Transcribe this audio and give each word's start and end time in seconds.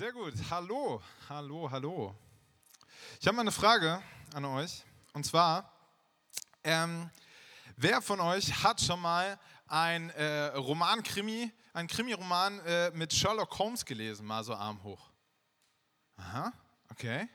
Sehr 0.00 0.12
gut. 0.12 0.32
Hallo, 0.48 1.02
hallo, 1.28 1.70
hallo. 1.70 2.14
Ich 3.20 3.26
habe 3.26 3.36
mal 3.36 3.42
eine 3.42 3.52
Frage 3.52 4.02
an 4.32 4.46
euch. 4.46 4.82
Und 5.12 5.26
zwar, 5.26 5.70
ähm, 6.64 7.10
wer 7.76 8.00
von 8.00 8.18
euch 8.18 8.64
hat 8.64 8.80
schon 8.80 8.98
mal 8.98 9.38
ein 9.66 10.08
äh, 10.08 10.56
Roman-Krimi, 10.56 11.52
ein 11.74 11.86
Krimi-Roman 11.86 12.60
äh, 12.60 12.90
mit 12.92 13.12
Sherlock 13.12 13.58
Holmes 13.58 13.84
gelesen? 13.84 14.24
Mal 14.24 14.42
so 14.42 14.54
Arm 14.54 14.82
hoch. 14.82 15.10
Aha, 16.16 16.50
okay. 16.90 17.28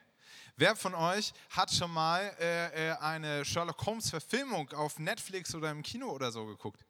Wer 0.56 0.76
von 0.76 0.96
euch 0.96 1.34
hat 1.52 1.72
schon 1.72 1.92
mal 1.92 2.36
äh, 2.40 2.90
äh 2.90 2.98
eine 2.98 3.46
Sherlock 3.46 3.86
Holmes-Verfilmung 3.86 4.72
auf 4.72 4.98
Netflix 4.98 5.54
oder 5.54 5.70
im 5.70 5.84
Kino 5.84 6.08
oder 6.10 6.32
so 6.32 6.48
geguckt? 6.48 6.84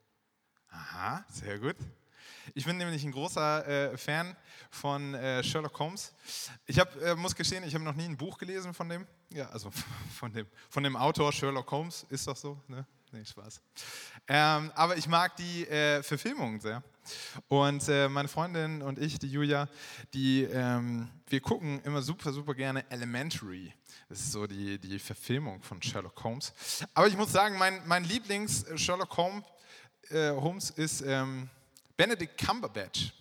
Aha, 0.70 1.26
sehr 1.30 1.60
gut. 1.60 1.76
Ich 2.54 2.66
bin 2.66 2.78
nämlich 2.78 3.04
ein 3.04 3.12
großer 3.12 3.68
äh, 3.68 3.98
Fan 3.98 4.36
von 4.70 5.14
äh, 5.16 5.44
Sherlock 5.44 5.78
Holmes. 5.80 6.14
Ich 6.66 6.80
hab, 6.80 6.96
äh, 7.02 7.16
muss 7.16 7.36
gestehen, 7.36 7.64
ich 7.64 7.74
habe 7.74 7.84
noch 7.84 7.96
nie 7.96 8.06
ein 8.06 8.18
Buch 8.18 8.38
gelesen 8.38 8.74
von 8.74 8.90
dem. 8.90 9.08
Ja, 9.32 9.50
also 9.50 9.72
von 10.20 10.32
dem, 10.32 10.48
von 10.70 10.84
dem 10.84 10.96
Autor 10.96 11.32
Sherlock 11.32 11.72
Holmes. 11.72 12.06
Ist 12.10 12.28
doch 12.28 12.38
so? 12.38 12.62
Ne? 12.68 12.86
Nee, 13.12 13.26
Spaß. 13.26 13.62
Ähm, 14.28 14.72
aber 14.76 14.98
ich 14.98 15.08
mag 15.08 15.36
die 15.38 15.68
äh, 15.68 16.04
Verfilmungen 16.04 16.60
sehr. 16.60 16.84
Und 17.48 17.88
äh, 17.88 18.10
meine 18.10 18.28
Freundin 18.28 18.82
und 18.82 19.00
ich, 19.00 19.20
die 19.20 19.30
Julia, 19.30 19.70
die, 20.14 20.44
ähm, 20.44 21.08
wir 21.28 21.40
gucken 21.40 21.82
immer 21.84 22.02
super, 22.02 22.34
super 22.34 22.54
gerne 22.56 22.84
Elementary. 22.90 23.74
Das 24.10 24.20
ist 24.20 24.32
so 24.32 24.48
die, 24.48 24.80
die 24.80 25.00
Verfilmung 25.00 25.62
von 25.64 25.82
Sherlock 25.82 26.24
Holmes. 26.24 26.54
Aber 26.94 27.08
ich 27.08 27.16
muss 27.16 27.32
sagen, 27.32 27.58
mein, 27.58 27.82
mein 27.88 28.04
Lieblings-Sherlock 28.04 29.16
Holmes, 29.18 29.44
äh, 30.10 30.32
Holmes 30.32 30.72
ist 30.72 31.02
ähm, 31.02 31.50
Benedict 31.98 32.38
Cumberbatch. 32.38 33.14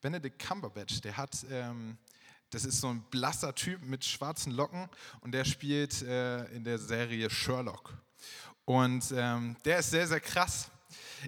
Benedict 0.00 0.38
Cumberbatch, 0.38 1.00
der 1.00 1.16
hat, 1.16 1.44
ähm, 1.50 1.98
das 2.50 2.64
ist 2.64 2.80
so 2.80 2.88
ein 2.88 3.02
blasser 3.10 3.54
Typ 3.54 3.82
mit 3.82 4.04
schwarzen 4.04 4.52
Locken 4.52 4.88
und 5.20 5.32
der 5.32 5.44
spielt 5.44 6.02
äh, 6.02 6.44
in 6.54 6.62
der 6.62 6.78
Serie 6.78 7.28
Sherlock. 7.30 7.92
Und 8.64 9.12
ähm, 9.16 9.56
der 9.64 9.78
ist 9.78 9.90
sehr, 9.90 10.06
sehr 10.06 10.20
krass. 10.20 10.70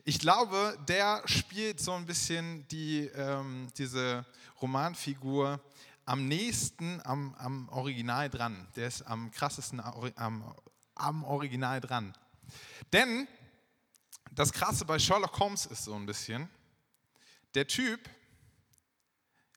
Ich 0.04 0.20
glaube, 0.20 0.78
der 0.86 1.22
spielt 1.24 1.80
so 1.80 1.92
ein 1.92 2.06
bisschen 2.06 2.66
die, 2.68 3.06
ähm, 3.16 3.68
diese 3.76 4.24
Romanfigur 4.62 5.60
am 6.04 6.28
nächsten 6.28 7.00
am, 7.04 7.34
am, 7.38 7.68
Original 7.70 8.30
dran. 8.30 8.68
Der 8.76 8.86
ist 8.86 9.02
am 9.02 9.32
krassesten 9.32 9.80
am, 9.80 10.54
am 10.94 11.24
Original 11.24 11.80
dran. 11.80 12.14
Denn 12.92 13.26
das 14.30 14.52
Krasse 14.52 14.84
bei 14.84 14.98
Sherlock 14.98 15.38
Holmes 15.40 15.66
ist 15.66 15.84
so 15.84 15.94
ein 15.94 16.06
bisschen, 16.06 16.48
der 17.54 17.66
Typ 17.66 18.08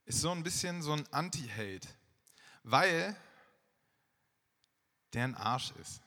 ist 0.06 0.22
so 0.22 0.32
ein 0.32 0.44
bisschen 0.44 0.82
so 0.82 0.94
ein 0.94 1.06
Anti-Hate, 1.12 1.88
weil 2.64 3.16
der 5.14 5.24
ein 5.26 5.36
Arsch 5.36 5.72
ist, 5.82 6.02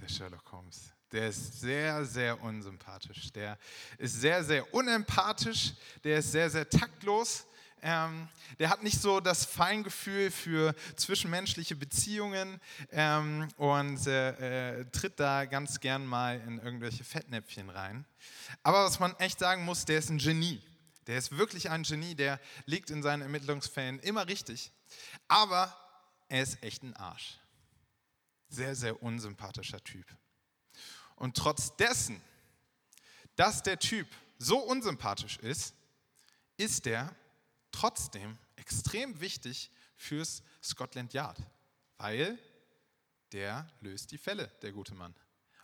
der 0.00 0.08
Sherlock 0.08 0.50
Holmes. 0.52 0.92
Der 1.10 1.28
ist 1.28 1.60
sehr, 1.60 2.04
sehr 2.06 2.42
unsympathisch. 2.42 3.30
Der 3.32 3.58
ist 3.98 4.20
sehr, 4.20 4.42
sehr 4.42 4.72
unempathisch. 4.72 5.74
Der 6.04 6.18
ist 6.18 6.32
sehr, 6.32 6.48
sehr 6.48 6.68
taktlos. 6.68 7.46
Ähm, 7.82 8.28
der 8.58 8.70
hat 8.70 8.82
nicht 8.82 9.00
so 9.00 9.20
das 9.20 9.44
Feingefühl 9.44 10.30
für 10.30 10.74
zwischenmenschliche 10.96 11.74
Beziehungen 11.74 12.60
ähm, 12.92 13.48
und 13.56 14.06
äh, 14.06 14.80
äh, 14.80 14.84
tritt 14.90 15.18
da 15.18 15.44
ganz 15.46 15.80
gern 15.80 16.06
mal 16.06 16.40
in 16.46 16.60
irgendwelche 16.60 17.02
Fettnäpfchen 17.02 17.68
rein. 17.68 18.06
Aber 18.62 18.84
was 18.84 19.00
man 19.00 19.14
echt 19.18 19.40
sagen 19.40 19.64
muss, 19.64 19.84
der 19.84 19.98
ist 19.98 20.10
ein 20.10 20.18
Genie. 20.18 20.62
Der 21.06 21.18
ist 21.18 21.36
wirklich 21.36 21.70
ein 21.70 21.82
Genie, 21.82 22.14
der 22.14 22.40
liegt 22.66 22.90
in 22.90 23.02
seinen 23.02 23.22
Ermittlungsfällen 23.22 23.98
immer 24.00 24.28
richtig. 24.28 24.70
Aber 25.28 25.76
er 26.28 26.42
ist 26.42 26.62
echt 26.62 26.82
ein 26.82 26.94
Arsch. 26.96 27.38
Sehr, 28.48 28.74
sehr 28.74 29.02
unsympathischer 29.02 29.82
Typ. 29.82 30.06
Und 31.16 31.36
trotz 31.36 31.76
dessen, 31.76 32.20
dass 33.36 33.62
der 33.62 33.78
Typ 33.78 34.06
so 34.38 34.58
unsympathisch 34.58 35.38
ist, 35.38 35.74
ist 36.56 36.86
er 36.86 37.14
trotzdem 37.70 38.38
extrem 38.56 39.20
wichtig 39.20 39.70
fürs 39.96 40.42
Scotland 40.62 41.12
Yard, 41.12 41.38
weil 41.96 42.38
der 43.32 43.66
löst 43.80 44.10
die 44.10 44.18
Fälle, 44.18 44.48
der 44.62 44.72
gute 44.72 44.94
Mann. 44.94 45.14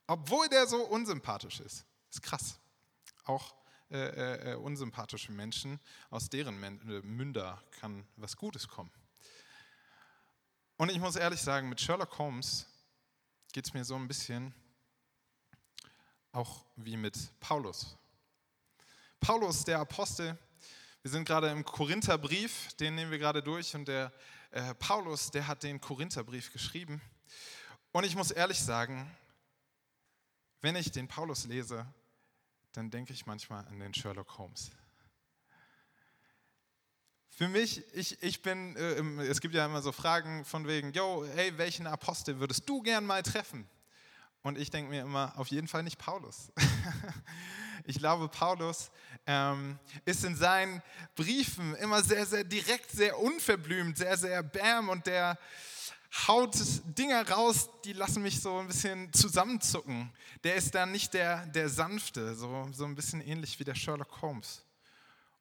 Obwohl 0.06 0.48
der 0.48 0.66
so 0.66 0.82
unsympathisch 0.84 1.60
ist. 1.60 1.84
Ist 2.10 2.22
krass. 2.22 2.58
Auch 3.24 3.54
äh, 3.90 4.52
äh, 4.52 4.54
unsympathische 4.56 5.32
Menschen, 5.32 5.80
aus 6.10 6.28
deren 6.28 6.62
äh, 6.62 7.00
Münder 7.00 7.62
kann 7.80 8.06
was 8.16 8.36
Gutes 8.36 8.68
kommen. 8.68 8.92
Und 10.76 10.90
ich 10.90 10.98
muss 10.98 11.16
ehrlich 11.16 11.40
sagen, 11.40 11.68
mit 11.68 11.80
Sherlock 11.80 12.18
Holmes 12.18 12.66
geht 13.52 13.66
es 13.66 13.72
mir 13.72 13.84
so 13.84 13.94
ein 13.96 14.06
bisschen 14.06 14.54
auch 16.32 16.64
wie 16.76 16.96
mit 16.96 17.16
Paulus. 17.40 17.96
Paulus, 19.20 19.64
der 19.64 19.80
Apostel, 19.80 20.38
wir 21.02 21.10
sind 21.10 21.24
gerade 21.24 21.48
im 21.48 21.64
Korintherbrief, 21.64 22.74
den 22.74 22.94
nehmen 22.94 23.10
wir 23.10 23.18
gerade 23.18 23.42
durch 23.42 23.74
und 23.74 23.88
der 23.88 24.12
äh, 24.50 24.74
Paulus, 24.74 25.30
der 25.30 25.46
hat 25.46 25.62
den 25.62 25.80
Korintherbrief 25.80 26.52
geschrieben. 26.52 27.00
Und 27.92 28.04
ich 28.04 28.14
muss 28.14 28.30
ehrlich 28.30 28.60
sagen, 28.60 29.10
wenn 30.60 30.76
ich 30.76 30.92
den 30.92 31.08
Paulus 31.08 31.46
lese, 31.46 31.86
dann 32.78 32.90
denke 32.90 33.12
ich 33.12 33.26
manchmal 33.26 33.66
an 33.66 33.80
den 33.80 33.92
Sherlock 33.92 34.38
Holmes. 34.38 34.70
Für 37.28 37.48
mich, 37.48 37.82
ich, 37.92 38.22
ich 38.22 38.40
bin, 38.40 38.76
äh, 38.76 39.24
es 39.24 39.40
gibt 39.40 39.54
ja 39.54 39.66
immer 39.66 39.82
so 39.82 39.90
Fragen 39.90 40.44
von 40.44 40.68
wegen, 40.68 40.92
yo, 40.92 41.26
hey, 41.34 41.58
welchen 41.58 41.88
Apostel 41.88 42.38
würdest 42.38 42.68
du 42.68 42.80
gern 42.80 43.04
mal 43.04 43.24
treffen? 43.24 43.68
Und 44.42 44.58
ich 44.58 44.70
denke 44.70 44.90
mir 44.90 45.02
immer, 45.02 45.36
auf 45.36 45.48
jeden 45.48 45.66
Fall 45.66 45.82
nicht 45.82 45.98
Paulus. 45.98 46.52
ich 47.84 47.98
glaube, 47.98 48.28
Paulus 48.28 48.92
ähm, 49.26 49.80
ist 50.04 50.22
in 50.22 50.36
seinen 50.36 50.80
Briefen 51.16 51.74
immer 51.76 52.04
sehr, 52.04 52.26
sehr 52.26 52.44
direkt, 52.44 52.92
sehr 52.92 53.18
unverblümt, 53.18 53.98
sehr, 53.98 54.16
sehr 54.16 54.40
bam 54.44 54.88
und 54.88 55.04
der, 55.06 55.36
haut 56.10 56.54
Dinge 56.84 57.28
raus, 57.28 57.68
die 57.84 57.92
lassen 57.92 58.22
mich 58.22 58.40
so 58.40 58.58
ein 58.58 58.66
bisschen 58.66 59.12
zusammenzucken. 59.12 60.10
Der 60.44 60.56
ist 60.56 60.74
dann 60.74 60.92
nicht 60.92 61.14
der, 61.14 61.46
der 61.46 61.68
Sanfte, 61.68 62.34
so, 62.34 62.68
so 62.72 62.84
ein 62.84 62.94
bisschen 62.94 63.20
ähnlich 63.20 63.58
wie 63.58 63.64
der 63.64 63.74
Sherlock 63.74 64.22
Holmes. 64.22 64.64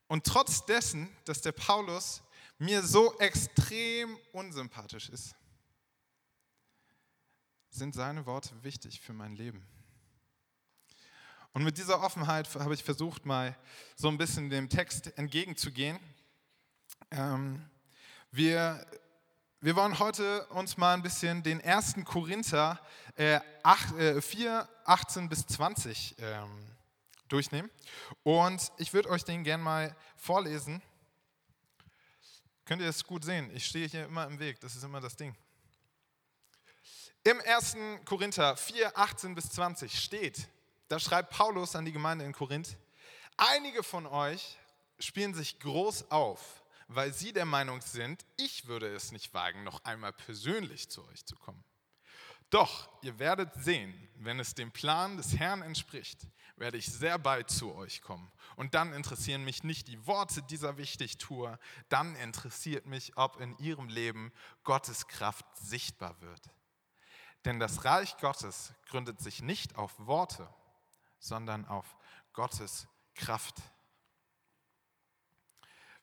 Und 0.08 0.26
trotz 0.26 0.66
dessen, 0.66 1.10
dass 1.26 1.42
der 1.42 1.52
Paulus 1.52 2.22
mir 2.58 2.82
so 2.84 3.18
extrem 3.20 4.18
unsympathisch 4.32 5.10
ist, 5.10 5.36
sind 7.70 7.94
seine 7.94 8.26
Worte 8.26 8.52
wichtig 8.64 9.00
für 9.00 9.14
mein 9.14 9.36
Leben. 9.36 9.66
Und 11.54 11.64
mit 11.64 11.78
dieser 11.78 12.02
Offenheit 12.02 12.54
habe 12.56 12.74
ich 12.74 12.84
versucht, 12.84 13.26
mal 13.26 13.58
so 13.96 14.08
ein 14.10 14.18
bisschen 14.18 14.50
dem 14.50 14.70
Text 14.70 15.18
entgegenzugehen. 15.18 16.00
Ähm, 17.12 17.68
wir 18.32 18.86
wir 19.60 19.76
wollen 19.76 19.98
heute 19.98 20.46
uns 20.48 20.78
mal 20.78 20.94
ein 20.94 21.02
bisschen 21.02 21.42
den 21.42 21.60
ersten 21.60 22.06
Korinther 22.06 22.80
äh, 23.16 23.40
8, 23.64 23.96
äh, 23.98 24.22
4, 24.22 24.70
18 24.86 25.30
bis 25.30 25.48
20 25.48 26.16
ähm, 26.20 26.76
durchnehmen. 27.28 27.72
Und 28.22 28.72
ich 28.78 28.94
würde 28.94 29.10
euch 29.10 29.24
den 29.24 29.44
gerne 29.44 29.64
mal 29.64 29.96
vorlesen. 30.16 30.82
Könnt 32.66 32.84
ihr 32.84 32.90
es 32.90 33.04
gut 33.04 33.26
sehen? 33.26 33.50
Ich 33.56 33.66
stehe 33.66 33.88
hier 33.88 34.06
immer 34.06 34.28
im 34.28 34.38
Weg, 34.38 34.60
das 34.60 34.76
ist 34.76 34.84
immer 34.84 35.02
das 35.02 35.16
Ding. 35.16 35.36
Im 37.24 37.42
1. 37.42 37.78
Korinther 38.06 38.56
4, 38.56 38.96
18 38.96 39.34
bis 39.34 39.50
20 39.50 40.00
steht, 40.00 40.48
da 40.88 41.00
schreibt 41.00 41.32
Paulus 41.32 41.76
an 41.76 41.84
die 41.84 41.92
Gemeinde 41.92 42.26
in 42.26 42.32
Korinth, 42.32 42.78
einige 43.38 43.82
von 43.82 44.06
euch 44.06 44.60
spielen 45.00 45.34
sich 45.34 45.60
groß 45.60 46.12
auf 46.12 46.57
weil 46.88 47.14
sie 47.14 47.34
der 47.34 47.46
Meinung 47.46 47.82
sind, 47.82 48.26
ich 48.38 48.68
würde 48.68 48.88
es 48.94 49.12
nicht 49.12 49.34
wagen, 49.34 49.64
noch 49.64 49.84
einmal 49.84 50.14
persönlich 50.14 50.90
zu 50.90 51.06
euch 51.08 51.26
zu 51.26 51.36
kommen. 51.36 51.64
Doch 52.50 52.90
ihr 53.02 53.20
werdet 53.20 53.54
sehen, 53.56 53.94
wenn 54.16 54.40
es 54.40 54.56
dem 54.56 54.72
Plan 54.72 55.18
des 55.18 55.38
Herrn 55.38 55.62
entspricht, 55.62 56.28
werde 56.56 56.78
ich 56.78 56.88
sehr 56.88 57.20
bald 57.20 57.50
zu 57.50 57.76
euch 57.76 58.02
kommen. 58.02 58.32
Und 58.56 58.74
dann 58.74 58.94
interessieren 58.94 59.44
mich 59.44 59.64
nicht 59.64 59.90
die 59.90 60.08
Worte 60.08 60.42
dieser 60.44 60.78
Wichtigtour, 60.78 61.60
dann 61.90 62.16
interessiert 62.16 62.86
mich, 62.86 63.18
ob 63.18 63.40
in 63.42 63.58
ihrem 63.58 63.90
Leben 63.90 64.32
Gottes 64.64 65.08
Kraft 65.08 65.46
sichtbar 65.58 66.20
wird. 66.22 66.42
Denn 67.44 67.60
das 67.60 67.84
Reich 67.84 68.18
Gottes 68.18 68.74
gründet 68.88 69.20
sich 69.20 69.42
nicht 69.42 69.76
auf 69.78 69.94
Worte, 70.00 70.50
sondern 71.20 71.66
auf 71.66 71.98
Gottes 72.34 72.88
Kraft. 73.14 73.56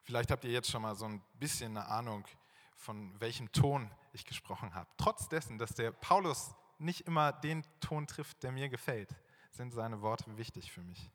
Vielleicht 0.05 0.31
habt 0.31 0.45
ihr 0.45 0.51
jetzt 0.51 0.71
schon 0.71 0.83
mal 0.83 0.95
so 0.95 1.07
ein 1.07 1.23
bisschen 1.41 1.77
eine 1.77 1.89
Ahnung, 1.89 2.27
von 2.77 3.19
welchem 3.21 3.51
Ton 3.53 3.91
ich 4.13 4.27
gesprochen 4.27 4.75
habe. 4.75 4.89
Trotz 4.99 5.31
dessen, 5.31 5.59
dass 5.59 5.73
der 5.73 5.93
Paulus 5.93 6.55
nicht 6.79 7.07
immer 7.07 7.33
den 7.33 7.65
Ton 7.81 8.07
trifft, 8.07 8.43
der 8.43 8.53
mir 8.53 8.69
gefällt, 8.69 9.09
sind 9.51 9.73
seine 9.73 10.03
Worte 10.03 10.37
wichtig 10.37 10.73
für 10.73 10.83
mich. 10.83 11.11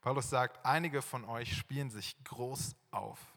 Paulus 0.00 0.28
sagt, 0.28 0.66
einige 0.66 1.00
von 1.00 1.24
euch 1.24 1.56
spielen 1.56 1.90
sich 1.90 2.16
groß 2.24 2.74
auf. 2.90 3.35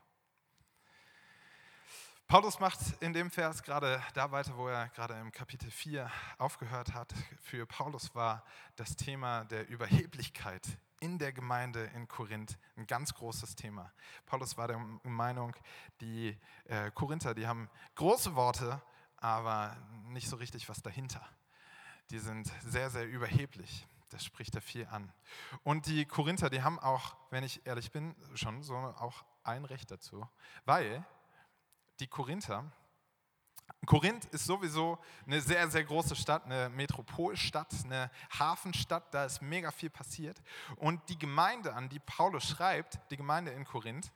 Paulus 2.30 2.60
macht 2.60 2.80
in 3.00 3.12
dem 3.12 3.32
Vers 3.32 3.64
gerade 3.64 4.04
da 4.14 4.30
weiter, 4.30 4.56
wo 4.56 4.68
er 4.68 4.90
gerade 4.90 5.16
im 5.16 5.32
Kapitel 5.32 5.72
4 5.72 6.12
aufgehört 6.38 6.94
hat. 6.94 7.12
Für 7.42 7.66
Paulus 7.66 8.14
war 8.14 8.46
das 8.76 8.96
Thema 8.96 9.46
der 9.46 9.68
Überheblichkeit 9.68 10.62
in 11.00 11.18
der 11.18 11.34
Gemeinde 11.34 11.86
in 11.96 12.08
Korinth 12.08 12.60
ein 12.78 12.86
ganz 12.86 13.16
großes 13.16 13.56
Thema. 13.56 13.92
Paulus 14.28 14.58
war 14.58 14.68
der 14.68 14.78
Meinung, 15.02 15.56
die 16.02 16.38
äh, 16.66 16.92
Korinther, 16.92 17.34
die 17.34 17.48
haben 17.48 17.68
große 17.96 18.36
Worte, 18.36 18.80
aber 19.18 19.76
nicht 20.10 20.30
so 20.30 20.36
richtig 20.36 20.70
was 20.70 20.84
dahinter. 20.84 21.28
Die 22.12 22.20
sind 22.20 22.48
sehr, 22.62 22.92
sehr 22.92 23.08
überheblich. 23.08 23.88
Das 24.10 24.24
spricht 24.24 24.54
er 24.54 24.62
viel 24.62 24.86
an. 24.92 25.12
Und 25.64 25.88
die 25.88 26.06
Korinther, 26.06 26.52
die 26.52 26.62
haben 26.62 26.78
auch, 26.78 27.16
wenn 27.32 27.44
ich 27.44 27.66
ehrlich 27.66 27.92
bin, 27.92 28.16
schon 28.36 28.62
so 28.62 28.76
auch 28.76 29.26
ein 29.44 29.66
Recht 29.66 29.90
dazu, 29.90 30.30
weil 30.66 31.04
die 32.00 32.08
Korinther, 32.08 32.72
Korinth 33.86 34.26
ist 34.26 34.46
sowieso 34.46 35.00
eine 35.26 35.42
sehr, 35.42 35.70
sehr 35.70 35.84
große 35.84 36.16
Stadt, 36.16 36.46
eine 36.46 36.70
Metropolstadt, 36.70 37.74
eine 37.86 38.12
Hafenstadt, 38.38 39.14
da 39.14 39.26
ist 39.26 39.42
mega 39.42 39.72
viel 39.72 39.90
passiert. 39.90 40.42
Und 40.76 41.02
die 41.10 41.18
Gemeinde, 41.18 41.74
an 41.74 41.90
die 41.90 42.00
Paulus 42.00 42.50
schreibt, 42.50 43.00
die 43.12 43.18
Gemeinde 43.18 43.52
in 43.52 43.66
Korinth, 43.66 44.12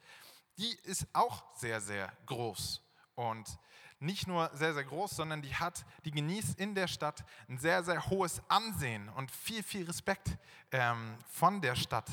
die 0.58 0.78
ist 0.84 1.08
auch 1.14 1.44
sehr, 1.56 1.82
sehr 1.82 2.12
groß. 2.26 2.82
Und 3.16 3.58
nicht 4.00 4.28
nur 4.28 4.50
sehr, 4.54 4.74
sehr 4.74 4.84
groß, 4.84 5.16
sondern 5.16 5.42
die 5.42 5.56
hat, 5.56 5.86
die 6.04 6.12
genießt 6.12 6.60
in 6.60 6.76
der 6.76 6.88
Stadt 6.88 7.24
ein 7.48 7.58
sehr, 7.58 7.84
sehr 7.84 8.06
hohes 8.10 8.42
Ansehen 8.50 9.08
und 9.10 9.32
viel, 9.32 9.64
viel 9.64 9.86
Respekt 9.86 10.38
ähm, 10.72 11.18
von 11.30 11.62
der 11.62 11.76
Stadt. 11.76 12.10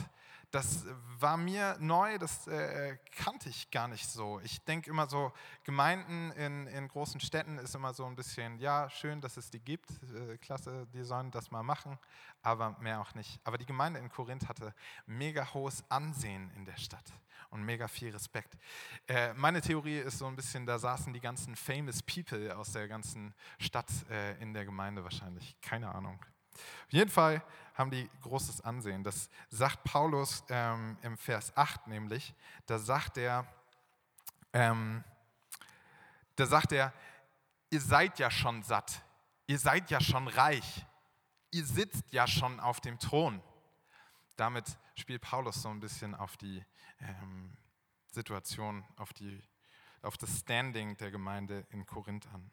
Das 0.50 0.84
war 1.18 1.36
mir 1.36 1.76
neu, 1.78 2.18
das 2.18 2.48
äh, 2.48 2.96
kannte 3.16 3.48
ich 3.48 3.70
gar 3.70 3.86
nicht 3.86 4.08
so. 4.08 4.40
Ich 4.40 4.64
denke 4.64 4.90
immer 4.90 5.06
so, 5.06 5.32
Gemeinden 5.62 6.32
in, 6.32 6.66
in 6.66 6.88
großen 6.88 7.20
Städten 7.20 7.58
ist 7.58 7.76
immer 7.76 7.94
so 7.94 8.04
ein 8.04 8.16
bisschen, 8.16 8.58
ja, 8.58 8.90
schön, 8.90 9.20
dass 9.20 9.36
es 9.36 9.50
die 9.50 9.60
gibt, 9.60 9.90
äh, 10.12 10.38
klasse, 10.38 10.88
die 10.92 11.04
sollen 11.04 11.30
das 11.30 11.52
mal 11.52 11.62
machen, 11.62 11.98
aber 12.42 12.76
mehr 12.80 13.00
auch 13.00 13.14
nicht. 13.14 13.40
Aber 13.44 13.58
die 13.58 13.66
Gemeinde 13.66 14.00
in 14.00 14.08
Korinth 14.08 14.48
hatte 14.48 14.74
mega 15.06 15.54
hohes 15.54 15.84
Ansehen 15.88 16.50
in 16.56 16.64
der 16.64 16.76
Stadt 16.76 17.12
und 17.50 17.62
mega 17.62 17.86
viel 17.86 18.10
Respekt. 18.10 18.56
Äh, 19.06 19.34
meine 19.34 19.60
Theorie 19.60 19.98
ist 19.98 20.18
so 20.18 20.26
ein 20.26 20.36
bisschen, 20.36 20.66
da 20.66 20.78
saßen 20.78 21.12
die 21.12 21.20
ganzen 21.20 21.54
famous 21.54 22.02
people 22.02 22.56
aus 22.56 22.72
der 22.72 22.88
ganzen 22.88 23.34
Stadt 23.58 23.90
äh, 24.10 24.40
in 24.40 24.52
der 24.52 24.64
Gemeinde 24.64 25.04
wahrscheinlich. 25.04 25.56
Keine 25.60 25.94
Ahnung. 25.94 26.18
Auf 26.86 26.92
jeden 26.92 27.10
Fall 27.10 27.42
haben 27.74 27.90
die 27.90 28.10
großes 28.22 28.60
Ansehen. 28.60 29.02
Das 29.02 29.30
sagt 29.48 29.84
Paulus 29.84 30.44
ähm, 30.48 30.98
im 31.02 31.16
Vers 31.16 31.56
8 31.56 31.86
nämlich. 31.86 32.34
Da 32.66 32.78
sagt 32.78 33.16
er, 33.16 33.46
ähm, 34.52 35.04
da 36.36 36.46
sagt 36.46 36.72
er, 36.72 36.92
ihr 37.70 37.80
seid 37.80 38.18
ja 38.18 38.30
schon 38.30 38.62
satt, 38.62 39.02
ihr 39.46 39.58
seid 39.58 39.90
ja 39.90 40.00
schon 40.00 40.28
reich, 40.28 40.86
ihr 41.50 41.64
sitzt 41.64 42.12
ja 42.12 42.26
schon 42.26 42.60
auf 42.60 42.80
dem 42.80 42.98
Thron. 42.98 43.42
Damit 44.36 44.64
spielt 44.94 45.22
Paulus 45.22 45.62
so 45.62 45.68
ein 45.68 45.80
bisschen 45.80 46.14
auf 46.14 46.36
die 46.36 46.64
ähm, 47.00 47.56
Situation, 48.12 48.84
auf, 48.96 49.12
die, 49.12 49.42
auf 50.02 50.16
das 50.16 50.38
Standing 50.38 50.96
der 50.96 51.10
Gemeinde 51.10 51.66
in 51.70 51.86
Korinth 51.86 52.26
an. 52.28 52.50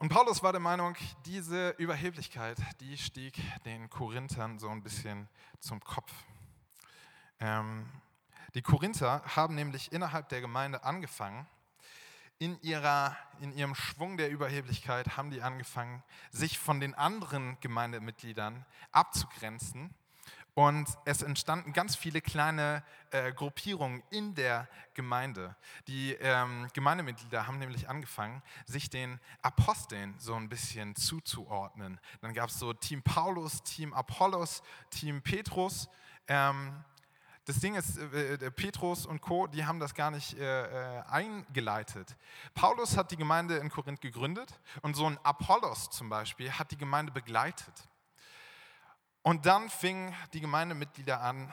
Und 0.00 0.10
Paulus 0.10 0.44
war 0.44 0.52
der 0.52 0.60
Meinung, 0.60 0.94
diese 1.26 1.70
Überheblichkeit, 1.70 2.56
die 2.78 2.96
stieg 2.96 3.34
den 3.64 3.90
Korinthern 3.90 4.60
so 4.60 4.68
ein 4.68 4.80
bisschen 4.80 5.28
zum 5.58 5.82
Kopf. 5.82 6.12
Ähm, 7.40 7.84
die 8.54 8.62
Korinther 8.62 9.24
haben 9.34 9.56
nämlich 9.56 9.90
innerhalb 9.90 10.28
der 10.28 10.40
Gemeinde 10.40 10.84
angefangen, 10.84 11.48
in, 12.38 12.62
ihrer, 12.62 13.16
in 13.40 13.52
ihrem 13.52 13.74
Schwung 13.74 14.16
der 14.16 14.30
Überheblichkeit 14.30 15.16
haben 15.16 15.32
die 15.32 15.42
angefangen, 15.42 16.04
sich 16.30 16.60
von 16.60 16.78
den 16.78 16.94
anderen 16.94 17.58
Gemeindemitgliedern 17.58 18.64
abzugrenzen 18.92 19.92
und 20.58 20.88
es 21.04 21.22
entstanden 21.22 21.72
ganz 21.72 21.94
viele 21.94 22.20
kleine 22.20 22.82
äh, 23.12 23.32
Gruppierungen 23.32 24.02
in 24.10 24.34
der 24.34 24.66
Gemeinde. 24.92 25.54
Die 25.86 26.14
ähm, 26.14 26.66
Gemeindemitglieder 26.72 27.46
haben 27.46 27.60
nämlich 27.60 27.88
angefangen, 27.88 28.42
sich 28.66 28.90
den 28.90 29.20
Aposteln 29.40 30.16
so 30.18 30.34
ein 30.34 30.48
bisschen 30.48 30.96
zuzuordnen. 30.96 32.00
Dann 32.22 32.34
gab 32.34 32.48
es 32.48 32.58
so 32.58 32.72
Team 32.72 33.04
Paulus, 33.04 33.62
Team 33.62 33.94
Apollos, 33.94 34.64
Team 34.90 35.22
Petrus. 35.22 35.88
Ähm, 36.26 36.82
das 37.44 37.60
Ding 37.60 37.76
ist, 37.76 37.96
äh, 37.96 38.34
äh 38.34 38.50
Petrus 38.50 39.06
und 39.06 39.20
Co., 39.20 39.46
die 39.46 39.64
haben 39.64 39.78
das 39.78 39.94
gar 39.94 40.10
nicht 40.10 40.36
äh, 40.40 40.98
äh, 40.98 41.02
eingeleitet. 41.04 42.16
Paulus 42.54 42.96
hat 42.96 43.12
die 43.12 43.16
Gemeinde 43.16 43.58
in 43.58 43.70
Korinth 43.70 44.00
gegründet 44.00 44.58
und 44.82 44.96
so 44.96 45.06
ein 45.06 45.18
Apollos 45.22 45.88
zum 45.90 46.08
Beispiel 46.08 46.50
hat 46.50 46.72
die 46.72 46.78
Gemeinde 46.78 47.12
begleitet. 47.12 47.87
Und 49.28 49.44
dann 49.44 49.68
fingen 49.68 50.16
die 50.32 50.40
Gemeindemitglieder 50.40 51.20
an, 51.20 51.52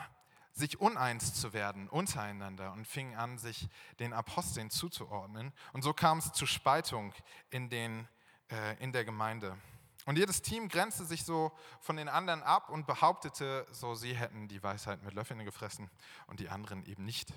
sich 0.54 0.80
uneins 0.80 1.34
zu 1.34 1.52
werden 1.52 1.90
untereinander 1.90 2.72
und 2.72 2.86
fingen 2.86 3.14
an, 3.16 3.36
sich 3.36 3.68
den 3.98 4.14
Aposteln 4.14 4.70
zuzuordnen. 4.70 5.52
Und 5.74 5.82
so 5.82 5.92
kam 5.92 6.16
es 6.16 6.32
zu 6.32 6.46
Spaltung 6.46 7.12
in, 7.50 7.68
den, 7.68 8.08
äh, 8.48 8.82
in 8.82 8.92
der 8.92 9.04
Gemeinde. 9.04 9.58
Und 10.06 10.16
jedes 10.16 10.40
Team 10.40 10.70
grenzte 10.70 11.04
sich 11.04 11.26
so 11.26 11.52
von 11.82 11.96
den 11.96 12.08
anderen 12.08 12.42
ab 12.42 12.70
und 12.70 12.86
behauptete, 12.86 13.66
so 13.70 13.94
sie 13.94 14.16
hätten 14.16 14.48
die 14.48 14.62
Weisheit 14.62 15.02
mit 15.02 15.12
Löffeln 15.12 15.44
gefressen 15.44 15.90
und 16.28 16.40
die 16.40 16.48
anderen 16.48 16.82
eben 16.86 17.04
nicht. 17.04 17.30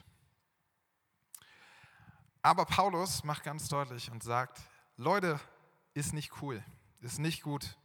Aber 2.42 2.64
Paulus 2.64 3.26
macht 3.26 3.44
ganz 3.44 3.68
deutlich 3.68 4.10
und 4.10 4.24
sagt, 4.24 4.62
Leute, 4.96 5.38
ist 5.94 6.14
nicht 6.14 6.42
cool, 6.42 6.64
ist 7.02 7.20
nicht 7.20 7.44
gut. 7.44 7.78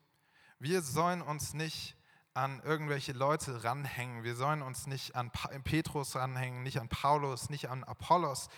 Wir 0.61 0.83
sollen 0.83 1.21
uns 1.21 1.53
nicht 1.53 1.97
an 2.35 2.61
irgendwelche 2.65 3.13
Leute 3.13 3.63
ranhängen. 3.63 4.25
Wir 4.25 4.35
sollen 4.35 4.63
uns 4.63 4.87
nicht 4.87 5.15
an 5.15 5.31
Petrus 5.31 6.17
ranhängen, 6.17 6.65
nicht 6.65 6.81
an 6.81 6.89
Paulus, 6.89 7.49
nicht 7.49 7.71
an 7.71 7.85
Apollos. 7.85 8.49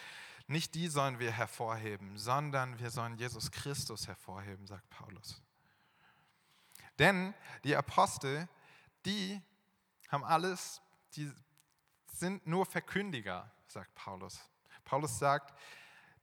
Nicht 0.49 0.75
die 0.75 0.89
sollen 0.89 1.19
wir 1.19 1.33
hervorheben, 1.33 2.17
sondern 2.17 2.79
wir 2.79 2.91
sollen 2.91 3.17
Jesus 3.17 3.51
Christus 3.51 4.07
hervorheben, 4.07 4.67
sagt 4.67 4.89
Paulus. 4.91 5.43
Denn 6.99 7.35
die 7.65 7.77
Apostel, 7.77 8.49
die 9.05 9.43
haben 10.09 10.25
alles, 10.25 10.81
die 11.15 11.31
sind 12.07 12.47
nur 12.47 12.65
Verkündiger, 12.65 13.51
sagt 13.67 13.95
Paulus. 13.95 14.41
Paulus 14.85 15.19
sagt, 15.19 15.53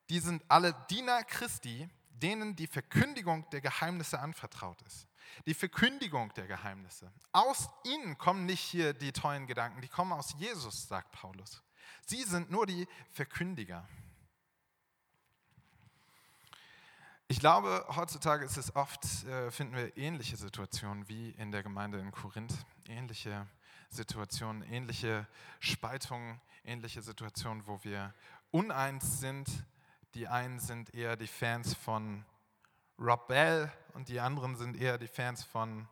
die 0.10 0.20
sind 0.20 0.44
alle 0.48 0.74
Diener 0.90 1.24
Christi, 1.24 1.90
denen 2.10 2.56
die 2.56 2.68
Verkündigung 2.68 3.48
der 3.52 3.62
Geheimnisse 3.62 4.20
anvertraut 4.20 4.82
ist. 4.84 5.08
Die 5.46 5.54
Verkündigung 5.54 6.34
der 6.34 6.48
Geheimnisse. 6.48 7.12
Aus 7.32 7.70
ihnen 7.84 8.18
kommen 8.18 8.46
nicht 8.46 8.62
hier 8.62 8.94
die 8.94 9.12
tollen 9.12 9.48
Gedanken, 9.48 9.82
die 9.82 9.88
kommen 9.88 10.14
aus 10.14 10.36
Jesus, 10.38 10.88
sagt 10.88 11.12
Paulus. 11.12 11.64
Sie 12.06 12.24
sind 12.24 12.52
nur 12.52 12.66
die 12.66 12.88
Verkündiger. 13.12 13.88
Ich 17.28 17.40
glaube, 17.40 17.86
heutzutage 17.96 18.46
ist 18.46 18.58
es 18.58 18.76
oft, 18.76 19.04
äh, 19.26 19.50
finden 19.50 19.76
wir 19.76 19.98
ähnliche 19.98 20.38
Situationen 20.38 21.08
wie 21.08 21.32
in 21.32 21.52
der 21.52 21.64
Gemeinde 21.64 22.00
in 22.00 22.12
Korinth. 22.12 22.54
Ähnliche 22.88 23.48
Situationen, 23.90 24.62
ähnliche 24.64 25.28
Spaltungen, 25.60 26.42
ähnliche 26.64 27.02
Situationen, 27.02 27.66
wo 27.66 27.84
wir 27.84 28.14
uneins 28.52 29.20
sind. 29.20 29.50
Die 30.14 30.28
einen 30.28 30.60
sind 30.60 30.94
eher 30.94 31.16
die 31.16 31.28
Fans 31.28 31.74
von 31.74 32.26
Rob 33.00 33.28
Bell 33.28 33.72
und 33.94 34.10
die 34.10 34.20
anderen 34.20 34.56
sind 34.56 34.76
eher 34.76 34.98
die 34.98 35.08
Fans 35.08 35.44
von 35.44 35.88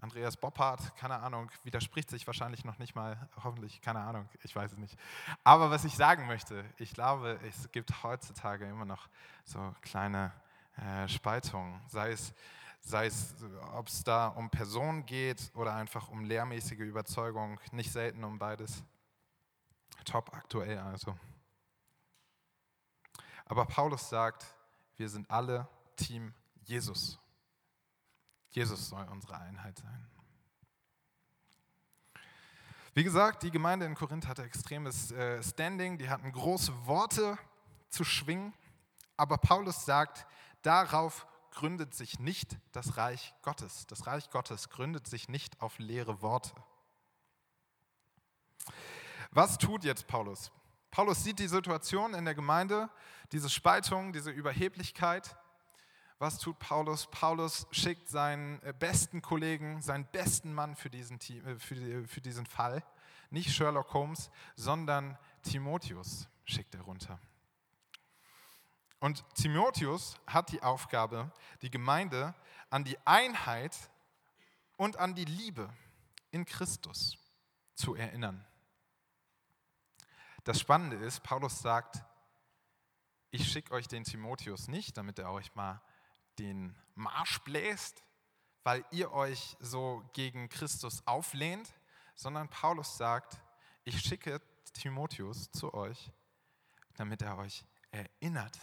Andreas 0.00 0.36
Boppard, 0.36 0.94
keine 0.96 1.18
Ahnung, 1.18 1.50
widerspricht 1.64 2.08
sich 2.08 2.26
wahrscheinlich 2.26 2.64
noch 2.64 2.78
nicht 2.78 2.94
mal, 2.94 3.28
hoffentlich, 3.42 3.80
keine 3.80 4.00
Ahnung, 4.00 4.28
ich 4.44 4.54
weiß 4.54 4.72
es 4.72 4.78
nicht. 4.78 4.96
Aber 5.42 5.70
was 5.70 5.84
ich 5.84 5.96
sagen 5.96 6.26
möchte, 6.26 6.64
ich 6.76 6.92
glaube, 6.94 7.40
es 7.48 7.70
gibt 7.72 8.04
heutzutage 8.04 8.66
immer 8.66 8.84
noch 8.84 9.08
so 9.44 9.74
kleine 9.80 10.32
äh, 10.76 11.08
Spaltungen, 11.08 11.80
sei 11.88 12.12
es, 12.12 12.32
sei 12.80 13.06
es, 13.06 13.34
ob 13.72 13.88
es 13.88 14.04
da 14.04 14.28
um 14.28 14.50
Personen 14.50 15.04
geht 15.04 15.50
oder 15.54 15.74
einfach 15.74 16.08
um 16.08 16.24
lehrmäßige 16.24 16.78
Überzeugung, 16.78 17.58
nicht 17.72 17.90
selten 17.90 18.22
um 18.22 18.38
beides. 18.38 18.84
Top 20.04 20.32
aktuell 20.32 20.78
also. 20.78 21.18
Aber 23.46 23.64
Paulus 23.64 24.08
sagt, 24.08 24.46
wir 24.96 25.08
sind 25.08 25.28
alle 25.28 25.66
Team 25.96 26.32
Jesus. 26.68 27.18
Jesus 28.50 28.90
soll 28.90 29.06
unsere 29.08 29.38
Einheit 29.38 29.78
sein. 29.78 30.06
Wie 32.92 33.04
gesagt, 33.04 33.42
die 33.42 33.50
Gemeinde 33.50 33.86
in 33.86 33.94
Korinth 33.94 34.26
hatte 34.26 34.42
extremes 34.42 35.10
äh, 35.12 35.42
Standing, 35.42 35.96
die 35.96 36.10
hatten 36.10 36.30
große 36.30 36.86
Worte 36.86 37.38
zu 37.88 38.04
schwingen, 38.04 38.52
aber 39.16 39.38
Paulus 39.38 39.86
sagt, 39.86 40.26
darauf 40.62 41.26
gründet 41.52 41.94
sich 41.94 42.18
nicht 42.18 42.58
das 42.72 42.98
Reich 42.98 43.34
Gottes. 43.40 43.86
Das 43.86 44.06
Reich 44.06 44.28
Gottes 44.30 44.68
gründet 44.68 45.06
sich 45.06 45.28
nicht 45.28 45.62
auf 45.62 45.78
leere 45.78 46.20
Worte. 46.20 46.52
Was 49.30 49.56
tut 49.56 49.84
jetzt 49.84 50.06
Paulus? 50.06 50.52
Paulus 50.90 51.24
sieht 51.24 51.38
die 51.38 51.48
Situation 51.48 52.12
in 52.12 52.26
der 52.26 52.34
Gemeinde, 52.34 52.90
diese 53.32 53.48
Spaltung, 53.48 54.12
diese 54.12 54.30
Überheblichkeit. 54.30 55.36
Was 56.18 56.38
tut 56.38 56.58
Paulus? 56.58 57.06
Paulus 57.06 57.68
schickt 57.70 58.08
seinen 58.08 58.60
äh, 58.62 58.74
besten 58.76 59.22
Kollegen, 59.22 59.80
seinen 59.82 60.04
besten 60.06 60.52
Mann 60.52 60.74
für 60.74 60.90
diesen, 60.90 61.20
äh, 61.20 61.58
für 61.58 62.20
diesen 62.20 62.46
Fall. 62.46 62.82
Nicht 63.30 63.52
Sherlock 63.54 63.92
Holmes, 63.94 64.30
sondern 64.56 65.16
Timotheus 65.42 66.28
schickt 66.44 66.74
er 66.74 66.80
runter. 66.82 67.20
Und 69.00 69.24
Timotheus 69.34 70.18
hat 70.26 70.50
die 70.50 70.62
Aufgabe, 70.62 71.30
die 71.62 71.70
Gemeinde 71.70 72.34
an 72.68 72.82
die 72.82 72.98
Einheit 73.06 73.76
und 74.76 74.96
an 74.96 75.14
die 75.14 75.24
Liebe 75.24 75.72
in 76.32 76.44
Christus 76.44 77.16
zu 77.74 77.94
erinnern. 77.94 78.44
Das 80.42 80.58
Spannende 80.58 80.96
ist, 80.96 81.22
Paulus 81.22 81.60
sagt, 81.60 82.02
ich 83.30 83.50
schicke 83.52 83.72
euch 83.72 83.86
den 83.86 84.04
Timotheus 84.04 84.66
nicht, 84.66 84.96
damit 84.96 85.18
er 85.18 85.30
euch 85.30 85.54
mal 85.54 85.80
den 86.38 86.74
Marsch 86.94 87.38
bläst, 87.40 88.04
weil 88.64 88.84
ihr 88.90 89.12
euch 89.12 89.56
so 89.60 90.02
gegen 90.12 90.48
Christus 90.48 91.06
auflehnt, 91.06 91.72
sondern 92.14 92.48
Paulus 92.48 92.96
sagt, 92.96 93.40
ich 93.84 94.00
schicke 94.00 94.40
Timotheus 94.72 95.50
zu 95.52 95.72
euch, 95.72 96.10
damit 96.94 97.22
er 97.22 97.38
euch 97.38 97.64
erinnert, 97.90 98.58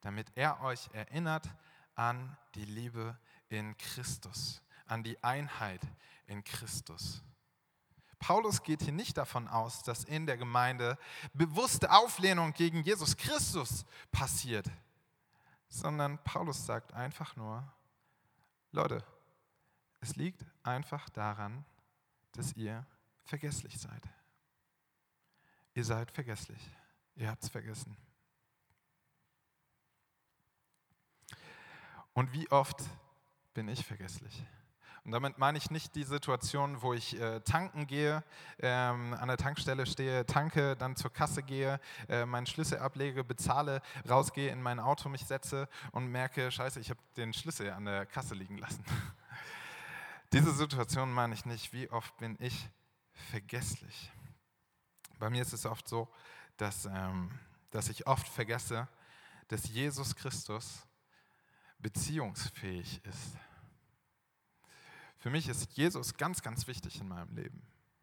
damit 0.00 0.26
er 0.34 0.60
euch 0.62 0.88
erinnert 0.92 1.48
an 1.94 2.36
die 2.54 2.64
Liebe 2.64 3.18
in 3.48 3.76
Christus, 3.78 4.62
an 4.86 5.02
die 5.02 5.22
Einheit 5.22 5.80
in 6.26 6.42
Christus. 6.44 7.22
Paulus 8.18 8.62
geht 8.62 8.82
hier 8.82 8.92
nicht 8.92 9.16
davon 9.16 9.48
aus, 9.48 9.82
dass 9.82 10.04
in 10.04 10.26
der 10.26 10.36
Gemeinde 10.36 10.96
bewusste 11.32 11.90
Auflehnung 11.90 12.52
gegen 12.52 12.82
Jesus 12.82 13.16
Christus 13.16 13.84
passiert, 14.12 14.70
sondern 15.72 16.22
Paulus 16.22 16.66
sagt 16.66 16.92
einfach 16.92 17.34
nur, 17.34 17.66
Leute, 18.72 19.02
es 20.00 20.16
liegt 20.16 20.44
einfach 20.62 21.08
daran, 21.08 21.64
dass 22.32 22.52
ihr 22.56 22.86
vergesslich 23.24 23.80
seid. 23.80 24.02
Ihr 25.72 25.84
seid 25.84 26.10
vergesslich. 26.10 26.70
Ihr 27.14 27.30
habt 27.30 27.42
es 27.42 27.48
vergessen. 27.48 27.96
Und 32.12 32.32
wie 32.34 32.50
oft 32.50 32.82
bin 33.54 33.68
ich 33.68 33.84
vergesslich? 33.84 34.44
Und 35.04 35.10
damit 35.10 35.36
meine 35.38 35.58
ich 35.58 35.70
nicht 35.70 35.96
die 35.96 36.04
Situation, 36.04 36.80
wo 36.80 36.94
ich 36.94 37.20
äh, 37.20 37.40
tanken 37.40 37.88
gehe, 37.88 38.22
ähm, 38.60 39.14
an 39.14 39.26
der 39.26 39.36
Tankstelle 39.36 39.84
stehe, 39.84 40.24
tanke, 40.26 40.76
dann 40.76 40.94
zur 40.94 41.12
Kasse 41.12 41.42
gehe, 41.42 41.80
äh, 42.08 42.24
meinen 42.24 42.46
Schlüssel 42.46 42.78
ablege, 42.78 43.24
bezahle, 43.24 43.82
rausgehe, 44.08 44.50
in 44.50 44.62
mein 44.62 44.78
Auto 44.78 45.08
mich 45.08 45.26
setze 45.26 45.68
und 45.90 46.06
merke, 46.06 46.52
scheiße, 46.52 46.78
ich 46.78 46.90
habe 46.90 47.00
den 47.16 47.32
Schlüssel 47.32 47.70
an 47.72 47.84
der 47.84 48.06
Kasse 48.06 48.36
liegen 48.36 48.58
lassen. 48.58 48.84
Diese 50.32 50.52
Situation 50.52 51.12
meine 51.12 51.34
ich 51.34 51.46
nicht. 51.46 51.72
Wie 51.72 51.90
oft 51.90 52.16
bin 52.18 52.36
ich 52.38 52.70
vergesslich? 53.30 54.12
Bei 55.18 55.30
mir 55.30 55.42
ist 55.42 55.52
es 55.52 55.66
oft 55.66 55.88
so, 55.88 56.08
dass, 56.56 56.86
ähm, 56.86 57.30
dass 57.70 57.88
ich 57.88 58.06
oft 58.06 58.28
vergesse, 58.28 58.86
dass 59.48 59.68
Jesus 59.68 60.14
Christus 60.14 60.86
beziehungsfähig 61.80 63.04
ist. 63.04 63.36
Für 65.22 65.30
mich 65.30 65.46
ist 65.46 65.76
Jesus 65.76 66.16
ganz, 66.16 66.42
ganz 66.42 66.66
wichtig 66.66 67.00
in 67.00 67.06
meinem 67.06 67.32
Leben. 67.36 67.62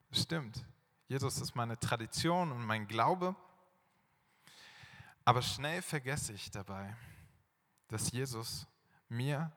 Stimmt. 0.10 0.66
Jesus 1.10 1.42
ist 1.42 1.54
meine 1.54 1.78
Tradition 1.78 2.50
und 2.50 2.64
mein 2.64 2.88
Glaube. 2.88 3.36
Aber 5.26 5.42
schnell 5.42 5.82
vergesse 5.82 6.32
ich 6.32 6.50
dabei, 6.50 6.96
dass 7.90 8.14
Jesus 8.14 8.68
mir 9.10 9.52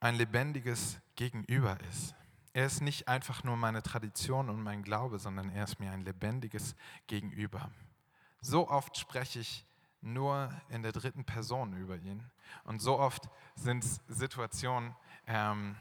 ein 0.00 0.16
lebendiges 0.16 0.98
Gegenüber 1.14 1.78
ist. 1.88 2.14
Er 2.52 2.66
ist 2.66 2.82
nicht 2.82 3.08
einfach 3.08 3.42
nur 3.42 3.56
meine 3.56 3.82
Tradition 3.82 4.50
und 4.50 4.62
mein 4.62 4.82
Glaube, 4.82 5.18
sondern 5.18 5.48
er 5.48 5.64
ist 5.64 5.80
mir 5.80 5.92
ein 5.92 6.04
lebendiges 6.04 6.76
Gegenüber. 7.06 7.70
So 8.42 8.68
oft 8.68 8.98
spreche 8.98 9.40
ich 9.40 9.64
nur 10.02 10.52
in 10.68 10.82
der 10.82 10.92
dritten 10.92 11.24
Person 11.24 11.74
über 11.78 11.96
ihn. 11.96 12.22
Und 12.64 12.82
so 12.82 12.98
oft 12.98 13.30
sind 13.54 13.82
es 13.82 14.02
Situationen, 14.08 14.94
ähm, 15.26 15.76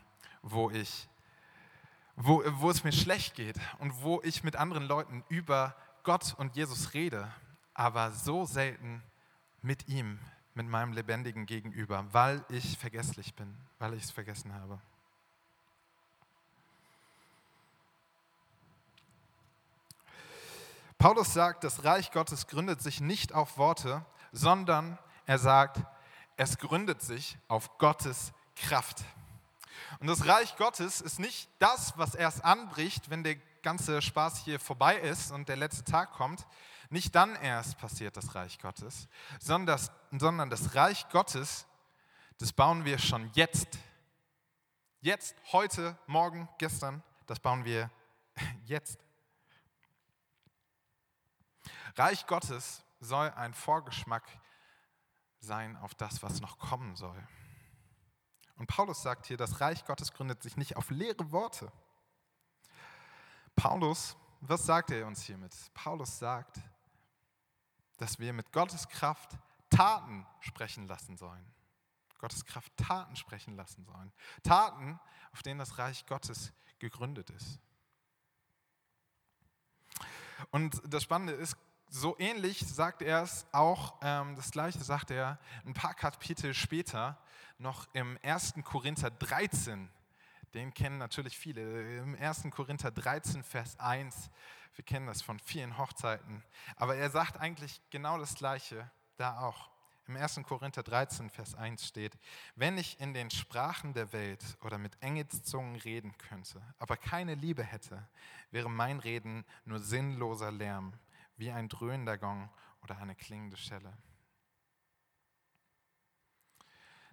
wo, 0.46 0.70
ich, 0.70 1.10
wo, 2.16 2.44
wo 2.60 2.70
es 2.70 2.84
mir 2.84 2.92
schlecht 2.92 3.36
geht 3.36 3.60
und 3.80 4.04
wo 4.04 4.22
ich 4.24 4.44
mit 4.44 4.56
anderen 4.56 4.84
Leuten 4.84 5.24
über 5.28 5.76
Gott 6.04 6.36
und 6.38 6.56
Jesus 6.56 6.94
rede, 6.94 7.34
aber 7.74 8.12
so 8.12 8.46
selten 8.46 9.04
mit 9.62 9.88
ihm, 9.88 10.20
mit 10.54 10.68
meinem 10.68 10.94
lebendigen 10.94 11.48
Gegenüber, 11.48 12.06
weil 12.12 12.46
ich 12.50 12.78
vergesslich 12.78 13.34
bin, 13.34 13.58
weil 13.80 13.96
ich 13.96 14.04
es 14.04 14.12
vergessen 14.12 14.54
habe. 14.54 14.80
Paulus 21.00 21.34
sagt, 21.34 21.64
das 21.64 21.84
Reich 21.84 22.12
Gottes 22.12 22.48
gründet 22.48 22.82
sich 22.82 23.02
nicht 23.02 23.34
auf 23.34 23.58
Worte, 23.58 24.06
sondern 24.32 24.98
er 25.26 25.40
sagt, 25.40 25.84
es 26.38 26.58
gründet 26.60 27.02
sich 27.02 27.38
auf 27.48 27.78
Gottes 27.80 28.32
Kraft. 28.56 29.04
Und 30.00 30.08
das 30.08 30.28
Reich 30.28 30.56
Gottes 30.58 31.02
ist 31.02 31.20
nicht 31.20 31.50
das, 31.60 31.98
was 31.98 32.16
erst 32.16 32.44
anbricht, 32.44 33.10
wenn 33.10 33.24
der 33.24 33.36
ganze 33.62 34.02
Spaß 34.02 34.44
hier 34.44 34.60
vorbei 34.60 34.98
ist 34.98 35.32
und 35.32 35.50
der 35.50 35.56
letzte 35.56 35.84
Tag 35.84 36.12
kommt. 36.14 36.46
Nicht 36.90 37.16
dann 37.16 37.36
erst 37.36 37.78
passiert 37.78 38.16
das 38.16 38.36
Reich 38.36 38.60
Gottes, 38.60 39.08
sondern 39.40 39.66
das, 39.66 39.92
sondern 40.12 40.50
das 40.50 40.76
Reich 40.76 41.10
Gottes, 41.10 41.66
das 42.38 42.54
bauen 42.54 42.86
wir 42.86 43.00
schon 43.00 43.32
jetzt. 43.34 43.80
Jetzt, 45.02 45.36
heute, 45.52 45.98
morgen, 46.08 46.48
gestern, 46.58 47.04
das 47.26 47.40
bauen 47.40 47.66
wir 47.66 47.90
jetzt. 48.66 49.00
Reich 51.96 52.28
Gottes 52.28 52.84
soll 53.00 53.30
ein 53.32 53.54
Vorgeschmack 53.54 54.24
sein 55.40 55.78
auf 55.78 55.96
das, 55.96 56.22
was 56.24 56.42
noch 56.42 56.58
kommen 56.58 56.96
soll. 56.96 57.28
Und 58.58 58.68
Paulus 58.68 59.02
sagt 59.02 59.26
hier, 59.28 59.38
das 59.38 59.60
Reich 59.60 59.86
Gottes 59.86 60.14
gründet 60.14 60.42
sich 60.42 60.58
nicht 60.58 60.78
auf 60.78 60.90
leere 60.90 61.32
Worte. 61.32 61.72
Paulus, 63.56 64.16
was 64.42 64.66
sagt 64.66 64.92
er 64.92 65.08
uns 65.08 65.24
hiermit? 65.24 65.54
Paulus 65.74 66.20
sagt, 66.20 66.60
dass 67.98 68.20
wir 68.20 68.34
mit 68.34 68.52
Gottes 68.52 68.88
Kraft 68.88 69.38
Taten 69.70 70.26
sprechen 70.40 70.88
lassen 70.88 71.18
sollen. 71.18 71.46
Gottes 72.20 72.46
Kraft 72.46 72.76
Taten 72.78 73.16
sprechen 73.16 73.56
lassen 73.56 73.84
sollen. 73.86 74.12
Taten, 74.44 75.00
auf 75.32 75.44
denen 75.44 75.60
das 75.60 75.78
Reich 75.78 76.06
Gottes 76.06 76.54
gegründet 76.80 77.30
ist. 77.30 77.60
Und 80.52 80.82
das 80.86 81.04
Spannende 81.04 81.34
ist, 81.34 81.56
so 81.96 82.18
ähnlich 82.20 82.60
sagt 82.60 83.02
er 83.02 83.24
es 83.24 83.46
auch, 83.54 83.96
ähm, 84.02 84.36
das 84.36 84.52
gleiche 84.52 84.84
sagt 84.84 85.12
er 85.12 85.40
ein 85.66 85.74
paar 85.74 85.94
Kapitel 85.94 86.54
später, 86.54 87.18
noch 87.58 87.88
im 87.94 88.20
1. 88.22 88.56
Korinther 88.66 89.10
13. 89.10 89.90
Den 90.54 90.74
kennen 90.74 90.98
natürlich 90.98 91.38
viele. 91.38 92.00
Im 92.00 92.16
1. 92.16 92.48
Korinther 92.52 92.92
13, 92.92 93.44
Vers 93.44 93.80
1. 93.80 94.30
Wir 94.76 94.84
kennen 94.84 95.08
das 95.08 95.22
von 95.22 95.40
vielen 95.40 95.78
Hochzeiten. 95.78 96.44
Aber 96.76 96.98
er 96.98 97.10
sagt 97.10 97.40
eigentlich 97.40 97.82
genau 97.92 98.18
das 98.18 98.36
Gleiche 98.36 98.92
da 99.16 99.40
auch. 99.40 99.70
Im 100.08 100.18
1. 100.18 100.42
Korinther 100.44 100.84
13, 100.84 101.30
Vers 101.30 101.56
1 101.56 101.88
steht, 101.88 102.20
wenn 102.56 102.78
ich 102.78 103.00
in 103.00 103.14
den 103.14 103.32
Sprachen 103.32 103.94
der 103.94 104.12
Welt 104.12 104.44
oder 104.62 104.78
mit 104.78 105.02
Engelszungen 105.02 105.78
reden 105.78 106.16
könnte, 106.18 106.62
aber 106.78 106.96
keine 106.96 107.34
Liebe 107.34 107.64
hätte, 107.64 108.08
wäre 108.52 108.70
mein 108.70 109.00
Reden 109.00 109.46
nur 109.64 109.80
sinnloser 109.80 110.52
Lärm 110.52 110.94
wie 111.38 111.52
ein 111.52 111.70
dröhnender 111.70 112.18
Gong 112.18 112.50
oder 112.82 112.98
eine 112.98 113.16
klingende 113.16 113.58
Schelle. 113.58 113.98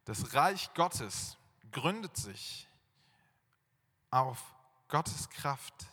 Das 0.04 0.34
Reich 0.34 0.72
Gottes 0.74 1.38
gründet 1.70 2.16
sich 2.16 2.68
auf 4.10 4.54
Gottes 4.88 5.30
Kraft, 5.30 5.86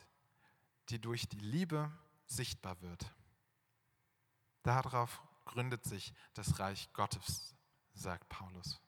die 0.89 0.99
durch 0.99 1.27
die 1.27 1.39
Liebe 1.39 1.91
sichtbar 2.25 2.81
wird. 2.81 3.05
Darauf 4.63 5.21
gründet 5.45 5.83
sich 5.85 6.13
das 6.33 6.59
Reich 6.59 6.91
Gottes, 6.93 7.55
sagt 7.93 8.27
Paulus. 8.29 8.81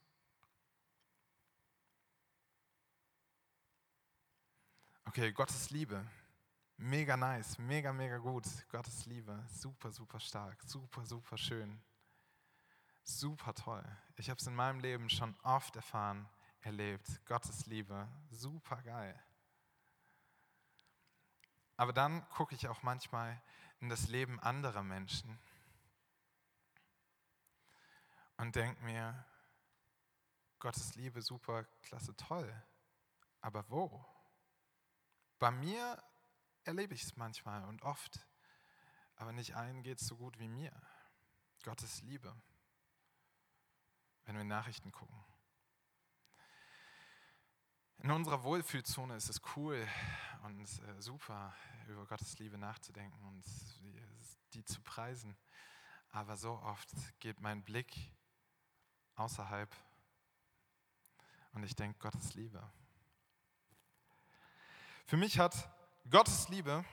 Okay, 5.06 5.32
Gottes 5.32 5.72
Liebe 5.72 6.06
Mega 6.84 7.16
nice, 7.16 7.60
mega, 7.60 7.94
mega 7.94 8.18
gut. 8.18 8.44
Gottes 8.72 9.06
Liebe, 9.06 9.46
super, 9.48 9.92
super 9.92 10.20
stark, 10.20 10.64
super, 10.64 11.06
super 11.06 11.38
schön. 11.38 11.80
Super 13.04 13.54
toll. 13.54 13.86
Ich 14.16 14.32
habe 14.32 14.40
es 14.40 14.48
in 14.48 14.56
meinem 14.56 14.80
Leben 14.80 15.08
schon 15.08 15.36
oft 15.44 15.76
erfahren, 15.76 16.28
erlebt. 16.62 17.24
Gottes 17.28 17.68
Liebe, 17.68 18.08
super 18.32 18.82
geil. 18.82 19.14
Aber 21.78 21.94
dann 21.94 22.28
gucke 22.30 22.56
ich 22.56 22.68
auch 22.68 22.82
manchmal 22.82 23.40
in 23.80 23.90
das 23.90 24.08
Leben 24.08 24.40
anderer 24.40 24.82
Menschen 24.82 25.40
und 28.38 28.56
denke 28.56 28.84
mir, 28.84 29.24
Gottes 30.58 30.96
Liebe, 30.96 31.22
super, 31.22 31.64
klasse, 31.84 32.16
toll. 32.16 32.52
Aber 33.40 33.70
wo? 33.70 34.04
Bei 35.38 35.52
mir 35.52 36.02
erlebe 36.64 36.94
ich 36.94 37.04
es 37.04 37.16
manchmal 37.16 37.64
und 37.66 37.82
oft, 37.82 38.26
aber 39.16 39.32
nicht 39.32 39.56
allen 39.56 39.84
geht 39.84 40.02
es 40.02 40.08
so 40.08 40.18
gut 40.18 40.40
wie 40.40 40.48
mir. 40.48 40.72
Gottes 41.64 42.02
Liebe, 42.02 42.36
wenn 44.26 44.36
wir 44.36 44.44
Nachrichten 44.44 44.92
gucken. 44.92 45.24
In 48.00 48.10
unserer 48.10 48.44
Wohlfühlzone 48.44 49.16
ist 49.16 49.30
es 49.30 49.42
cool 49.56 49.88
und 50.44 50.60
äh, 50.60 51.02
super, 51.02 51.54
über 51.88 52.08
Gottes 52.08 52.40
Liebe 52.40 52.58
nachzudenken 52.58 53.24
und 53.26 53.46
die 54.54 54.66
zu 54.66 54.82
preisen. 54.82 55.38
Aber 56.10 56.36
so 56.36 56.54
oft 56.62 56.90
geht 57.20 57.40
mein 57.40 57.64
Blick 57.64 57.96
außerhalb 59.16 59.74
und 61.54 61.64
ich 61.64 61.76
denke, 61.76 62.00
Gottes 62.00 62.34
Liebe. 62.34 62.72
Für 65.06 65.18
mich 65.18 65.38
hat 65.38 65.70
Gottes 66.10 66.50
Liebe 66.50 66.84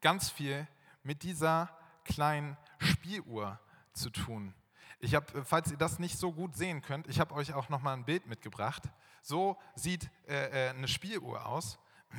ganz 0.00 0.30
viel 0.30 0.66
mit 1.02 1.22
dieser 1.22 1.76
kleinen 2.04 2.56
Spieluhr 2.78 3.60
zu 3.92 4.10
tun. 4.10 4.54
Ich 4.98 5.14
habe, 5.14 5.44
falls 5.44 5.70
ihr 5.70 5.76
das 5.76 5.98
nicht 5.98 6.18
so 6.18 6.32
gut 6.32 6.56
sehen 6.56 6.82
könnt, 6.82 7.06
ich 7.08 7.20
habe 7.20 7.34
euch 7.34 7.52
auch 7.52 7.68
noch 7.68 7.80
mal 7.82 7.94
ein 7.94 8.04
Bild 8.04 8.26
mitgebracht. 8.26 8.82
So 9.22 9.58
sieht 9.74 10.10
äh, 10.26 10.66
äh 10.66 10.70
eine 10.70 10.88
Spieluhr 10.88 11.46
aus. 11.46 11.78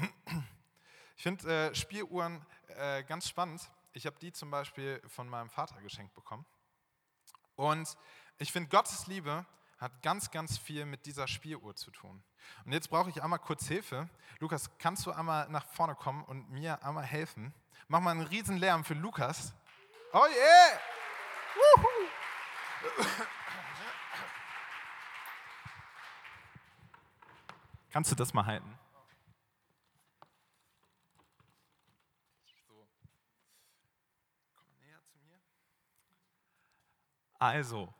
Ich 1.18 1.24
finde 1.24 1.70
äh, 1.70 1.76
Spieluhren 1.76 2.44
äh, 2.70 3.04
ganz 3.04 3.30
spannend. 3.30 3.70
Ich 3.94 4.08
habe 4.08 4.18
die 4.18 4.32
zum 4.32 4.50
Beispiel 4.50 5.00
von 5.08 5.30
meinem 5.30 5.52
Vater 5.52 5.80
geschenkt 5.82 6.16
bekommen. 6.16 6.48
Und 7.56 7.96
ich 8.40 8.52
finde, 8.52 8.70
Gottes 8.70 9.06
Liebe 9.06 9.46
hat 9.78 10.02
ganz, 10.02 10.32
ganz 10.32 10.58
viel 10.58 10.84
mit 10.86 11.06
dieser 11.06 11.28
Spieluhr 11.28 11.76
zu 11.76 11.92
tun. 11.92 12.24
Und 12.66 12.72
jetzt 12.74 12.90
brauche 12.90 13.10
ich 13.10 13.24
einmal 13.24 13.40
kurz 13.40 13.68
Hilfe. 13.68 14.10
Lukas, 14.40 14.70
kannst 14.78 15.06
du 15.06 15.12
einmal 15.12 15.50
nach 15.50 15.66
vorne 15.66 15.96
kommen 15.96 16.24
und 16.24 16.50
mir 16.52 16.84
einmal 16.84 17.04
helfen? 17.04 17.54
Mach 17.88 18.00
mal 18.00 18.12
einen 18.12 18.22
riesen 18.22 18.58
Lärm 18.58 18.84
für 18.84 18.94
Lukas. 18.94 19.54
Oh 20.14 20.26
yeah! 20.26 20.80
Woohoo! 21.56 22.08
Kannst 27.92 28.12
du 28.12 28.16
das 28.16 28.34
mal 28.34 28.46
halten? 28.46 28.78
Also, 37.38 37.94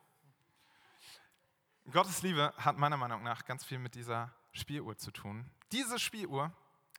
Gottes 1.92 2.22
Liebe 2.22 2.54
hat 2.58 2.78
meiner 2.78 2.96
Meinung 2.96 3.22
nach 3.22 3.44
ganz 3.44 3.66
viel 3.66 3.78
mit 3.78 3.96
dieser 3.96 4.34
Spieluhr 4.54 4.98
zu 4.98 5.12
tun. 5.12 5.50
Diese 5.72 6.00
Spieluhr 6.00 6.54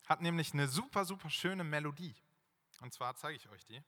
hat 0.06 0.20
nämlich 0.20 0.52
eine 0.52 0.68
super, 0.68 1.04
super 1.04 1.30
schöne 1.30 1.64
Melodie. 1.64 2.14
Und 2.80 2.92
zwar 2.92 3.14
zeige 3.16 3.36
ich 3.36 3.48
euch 3.48 3.64
die. 3.64 3.82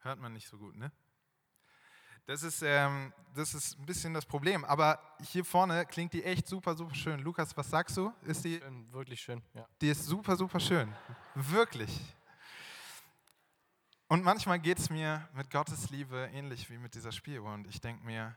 Hört 0.00 0.18
man 0.18 0.32
nicht 0.32 0.48
so 0.48 0.56
gut, 0.58 0.74
ne? 0.76 0.90
Das 2.26 2.42
ist, 2.42 2.62
ähm, 2.62 3.12
das 3.34 3.52
ist 3.52 3.78
ein 3.78 3.84
bisschen 3.84 4.14
das 4.14 4.24
Problem. 4.24 4.64
Aber 4.64 4.98
hier 5.20 5.44
vorne 5.44 5.84
klingt 5.86 6.12
die 6.12 6.24
echt 6.24 6.46
super, 6.46 6.74
super 6.74 6.94
schön. 6.94 7.20
Lukas, 7.20 7.56
was 7.56 7.68
sagst 7.68 7.96
du? 7.96 8.12
Ist 8.22 8.44
die? 8.44 8.58
Schön, 8.58 8.92
wirklich 8.92 9.20
schön, 9.20 9.42
ja. 9.54 9.68
Die 9.80 9.88
ist 9.88 10.06
super, 10.06 10.36
super 10.36 10.58
schön. 10.58 10.92
Wirklich. 11.34 12.00
Und 14.12 14.24
manchmal 14.24 14.58
geht 14.58 14.78
es 14.78 14.90
mir 14.90 15.26
mit 15.32 15.50
Gottes 15.50 15.88
Liebe 15.88 16.28
ähnlich 16.34 16.68
wie 16.68 16.76
mit 16.76 16.94
dieser 16.94 17.12
Spieluhr. 17.12 17.54
Und 17.54 17.66
ich 17.66 17.80
denke 17.80 18.04
mir, 18.04 18.36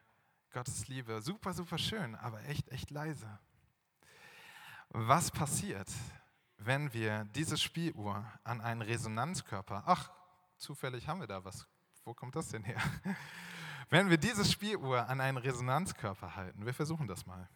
Gottes 0.54 0.88
Liebe, 0.88 1.22
super, 1.22 1.54
super 1.54 1.78
schön, 1.78 2.16
aber 2.16 2.42
echt, 2.46 2.70
echt 2.70 2.92
leise. 2.92 3.28
Was 4.88 5.32
passiert, 5.32 5.90
wenn 6.60 6.94
wir 6.94 7.26
diese 7.36 7.58
Spieluhr 7.58 8.26
an 8.46 8.62
einen 8.62 8.82
Resonanzkörper, 8.84 9.84
ach, 9.86 10.14
zufällig 10.56 11.10
haben 11.10 11.20
wir 11.20 11.28
da 11.28 11.44
was, 11.44 11.68
wo 12.06 12.14
kommt 12.14 12.38
das 12.38 12.48
denn 12.48 12.64
her? 12.64 12.80
Wenn 13.90 14.10
wir 14.10 14.18
diese 14.18 14.46
Spieluhr 14.46 15.10
an 15.10 15.20
einen 15.20 15.38
Resonanzkörper 15.38 16.38
halten, 16.38 16.66
wir 16.66 16.74
versuchen 16.74 17.10
das 17.10 17.26
mal. 17.26 17.50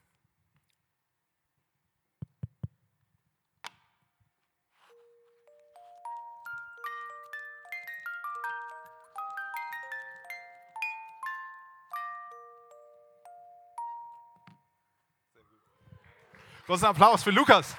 Großen 16.70 16.86
Applaus 16.86 17.24
für 17.24 17.32
Lukas. 17.32 17.76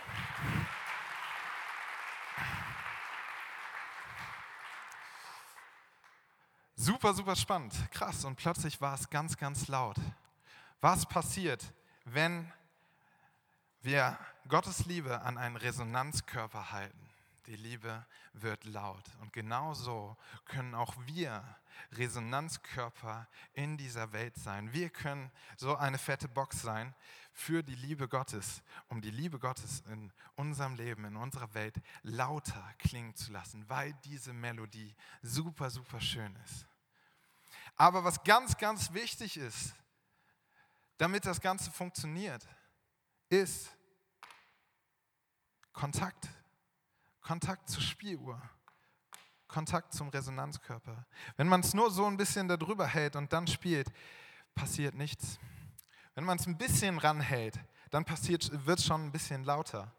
Super, 6.75 7.15
super 7.15 7.37
spannend. 7.37 7.73
Krass. 7.93 8.25
Und 8.25 8.35
plötzlich 8.35 8.81
war 8.81 8.95
es 8.95 9.09
ganz, 9.09 9.37
ganz 9.37 9.69
laut. 9.69 9.95
Was 10.81 11.07
passiert, 11.07 11.73
wenn 12.05 12.53
wir 13.81 14.19
Gottes 14.49 14.87
Liebe 14.87 15.23
an 15.23 15.39
einen 15.39 15.55
Resonanzkörper 15.55 16.73
halten? 16.73 17.10
Die 17.51 17.57
Liebe 17.57 18.07
wird 18.33 18.63
laut. 18.63 19.03
Und 19.21 19.33
genauso 19.33 20.17
können 20.45 20.73
auch 20.77 20.95
wir 21.07 21.43
Resonanzkörper 21.91 23.27
in 23.55 23.77
dieser 23.77 24.13
Welt 24.13 24.37
sein. 24.37 24.73
Wir 24.73 24.89
können 24.89 25.33
so 25.57 25.75
eine 25.75 25.99
fette 25.99 26.29
Box 26.29 26.63
sein 26.63 26.95
für 27.33 27.65
die 27.65 27.75
Liebe 27.75 28.07
Gottes, 28.07 28.63
um 28.87 29.01
die 29.01 29.11
Liebe 29.11 29.41
Gottes 29.41 29.81
in 29.89 30.13
unserem 30.37 30.77
Leben, 30.77 31.05
in 31.05 31.17
unserer 31.17 31.53
Welt 31.53 31.75
lauter 32.05 32.73
klingen 32.79 33.17
zu 33.17 33.33
lassen, 33.33 33.69
weil 33.69 33.95
diese 34.05 34.33
Melodie 34.33 34.95
super, 35.21 35.71
super 35.71 36.01
schön 36.01 36.37
ist. 36.45 36.69
Aber 37.75 38.05
was 38.05 38.23
ganz, 38.23 38.57
ganz 38.59 38.93
wichtig 38.93 39.37
ist, 39.37 39.75
damit 40.99 41.27
das 41.27 41.41
Ganze 41.41 41.73
funktioniert, 41.73 42.47
ist 43.29 43.73
Kontakt. 45.73 46.29
Kontakt 47.21 47.69
zur 47.69 47.83
Spieluhr. 47.83 48.41
Kontakt 49.49 49.93
zum 49.93 50.09
Resonanzkörper. 50.09 51.07
Wenn 51.37 51.49
man 51.49 51.61
es 51.61 51.75
nur 51.75 51.91
so 51.91 52.07
ein 52.07 52.17
bisschen 52.17 52.49
darüber 52.49 52.87
hält 52.87 53.17
und 53.17 53.33
dann 53.33 53.47
spielt, 53.47 53.91
passiert 54.55 54.95
nichts. 54.95 55.39
Wenn 56.15 56.25
man 56.25 56.39
es 56.39 56.47
ein 56.47 56.57
bisschen 56.57 56.99
ranhält, 56.99 57.59
dann 57.91 58.07
wird 58.07 58.79
es 58.79 58.85
schon 58.85 59.07
ein 59.07 59.13
bisschen 59.13 59.45
lauter. 59.45 59.93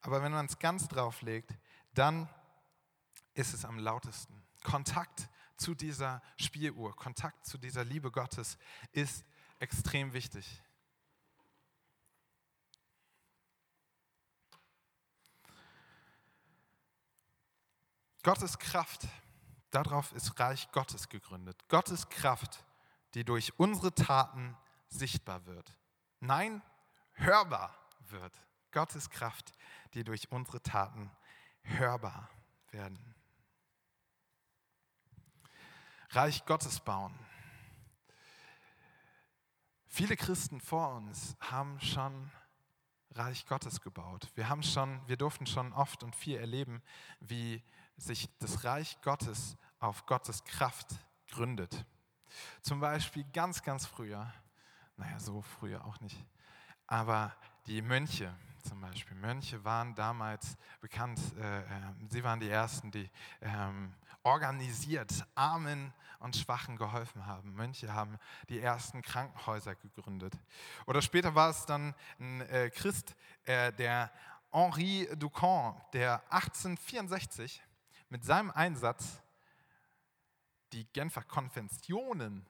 Aber 0.00 0.22
wenn 0.22 0.32
man 0.32 0.46
es 0.46 0.58
ganz 0.58 0.86
drauflegt, 0.86 1.50
dann 1.94 2.28
ist 3.34 3.54
es 3.54 3.64
am 3.64 3.78
lautesten. 3.78 4.42
Kontakt 4.62 5.28
zu 5.56 5.74
dieser 5.74 6.22
Spieluhr, 6.36 6.94
Kontakt 6.94 7.46
zu 7.46 7.58
dieser 7.58 7.84
Liebe 7.84 8.10
Gottes 8.10 8.58
ist 8.92 9.24
extrem 9.58 10.12
wichtig. 10.12 10.62
Gottes 18.26 18.58
Kraft, 18.58 19.06
darauf 19.70 20.10
ist 20.10 20.40
Reich 20.40 20.72
Gottes 20.72 21.08
gegründet. 21.08 21.56
Gottes 21.68 22.08
Kraft, 22.08 22.64
die 23.14 23.24
durch 23.24 23.56
unsere 23.56 23.94
Taten 23.94 24.56
sichtbar 24.88 25.46
wird. 25.46 25.78
Nein, 26.18 26.60
hörbar 27.12 27.72
wird. 28.00 28.36
Gottes 28.72 29.10
Kraft, 29.10 29.52
die 29.94 30.02
durch 30.02 30.32
unsere 30.32 30.60
Taten 30.60 31.08
hörbar 31.62 32.28
werden. 32.72 33.14
Reich 36.10 36.44
Gottes 36.46 36.80
bauen. 36.80 37.16
Viele 39.86 40.16
Christen 40.16 40.60
vor 40.60 40.96
uns 40.96 41.36
haben 41.38 41.80
schon 41.80 42.32
Reich 43.12 43.46
Gottes 43.46 43.80
gebaut. 43.80 44.32
Wir 44.34 44.48
haben 44.48 44.64
schon, 44.64 45.00
wir 45.06 45.16
durften 45.16 45.46
schon 45.46 45.72
oft 45.72 46.02
und 46.02 46.16
viel 46.16 46.38
erleben, 46.38 46.82
wie 47.20 47.62
sich 47.96 48.28
das 48.38 48.64
Reich 48.64 49.00
Gottes 49.02 49.56
auf 49.78 50.06
Gottes 50.06 50.44
Kraft 50.44 50.88
gründet. 51.30 51.84
Zum 52.62 52.80
Beispiel 52.80 53.24
ganz, 53.32 53.62
ganz 53.62 53.86
früher, 53.86 54.32
naja, 54.96 55.18
so 55.18 55.42
früher 55.42 55.84
auch 55.84 56.00
nicht, 56.00 56.24
aber 56.86 57.34
die 57.66 57.82
Mönche 57.82 58.34
zum 58.62 58.80
Beispiel. 58.80 59.16
Mönche 59.16 59.64
waren 59.64 59.94
damals 59.94 60.56
bekannt, 60.80 61.20
äh, 61.38 61.60
äh, 61.60 61.64
sie 62.08 62.22
waren 62.24 62.40
die 62.40 62.50
Ersten, 62.50 62.90
die 62.90 63.08
ähm, 63.40 63.94
organisiert 64.22 65.24
Armen 65.34 65.92
und 66.18 66.36
Schwachen 66.36 66.76
geholfen 66.76 67.26
haben. 67.26 67.54
Mönche 67.54 67.92
haben 67.92 68.18
die 68.48 68.60
ersten 68.60 69.02
Krankenhäuser 69.02 69.76
gegründet. 69.76 70.34
Oder 70.86 71.00
später 71.00 71.34
war 71.34 71.50
es 71.50 71.64
dann 71.66 71.94
ein 72.18 72.40
äh, 72.42 72.70
Christ, 72.70 73.14
äh, 73.44 73.72
der 73.72 74.10
Henri 74.50 75.08
Ducamp, 75.16 75.90
der 75.92 76.22
1864 76.32 77.62
mit 78.08 78.24
seinem 78.24 78.50
Einsatz 78.50 79.20
die 80.72 80.86
Genfer 80.92 81.22
Konventionen 81.22 82.46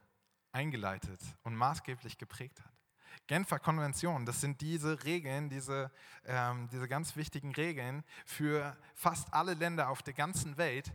eingeleitet 0.52 1.20
und 1.42 1.54
maßgeblich 1.54 2.18
geprägt 2.18 2.60
hat. 2.60 2.72
Genfer 3.26 3.58
Konvention, 3.58 4.24
das 4.24 4.40
sind 4.40 4.60
diese 4.60 5.04
Regeln, 5.04 5.48
diese, 5.48 5.90
ähm, 6.24 6.68
diese 6.70 6.86
ganz 6.86 7.16
wichtigen 7.16 7.54
Regeln 7.54 8.04
für 8.24 8.76
fast 8.94 9.32
alle 9.34 9.54
Länder 9.54 9.88
auf 9.88 10.02
der 10.02 10.14
ganzen 10.14 10.56
Welt 10.56 10.92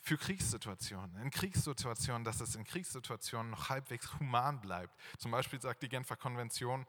für 0.00 0.16
Kriegssituationen. 0.16 1.16
In 1.16 1.30
Kriegssituationen, 1.30 2.24
dass 2.24 2.40
es 2.40 2.54
in 2.54 2.64
Kriegssituationen 2.64 3.50
noch 3.50 3.68
halbwegs 3.68 4.18
human 4.18 4.60
bleibt. 4.60 4.94
Zum 5.18 5.30
Beispiel 5.30 5.60
sagt 5.60 5.82
die 5.82 5.88
Genfer 5.88 6.16
Konvention, 6.16 6.86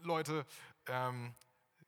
Leute, 0.00 0.46
ähm, 0.86 1.34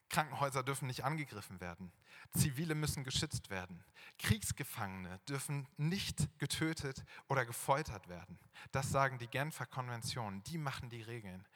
Krankenhäuser 0.09 0.62
dürfen 0.62 0.87
nicht 0.87 1.05
angegriffen 1.05 1.61
werden. 1.61 1.93
Zivile 2.37 2.75
müssen 2.75 3.05
geschützt 3.05 3.51
werden. 3.51 3.83
Kriegsgefangene 4.18 5.18
dürfen 5.29 5.66
nicht 5.77 6.29
getötet 6.38 7.05
oder 7.29 7.44
gefoltert 7.44 8.09
werden. 8.09 8.38
Das 8.72 8.90
sagen 8.90 9.18
die 9.18 9.29
Genfer 9.29 9.66
Konventionen. 9.66 10.42
Die 10.44 10.59
machen 10.59 10.88
die 10.88 11.03
Regeln. 11.03 11.46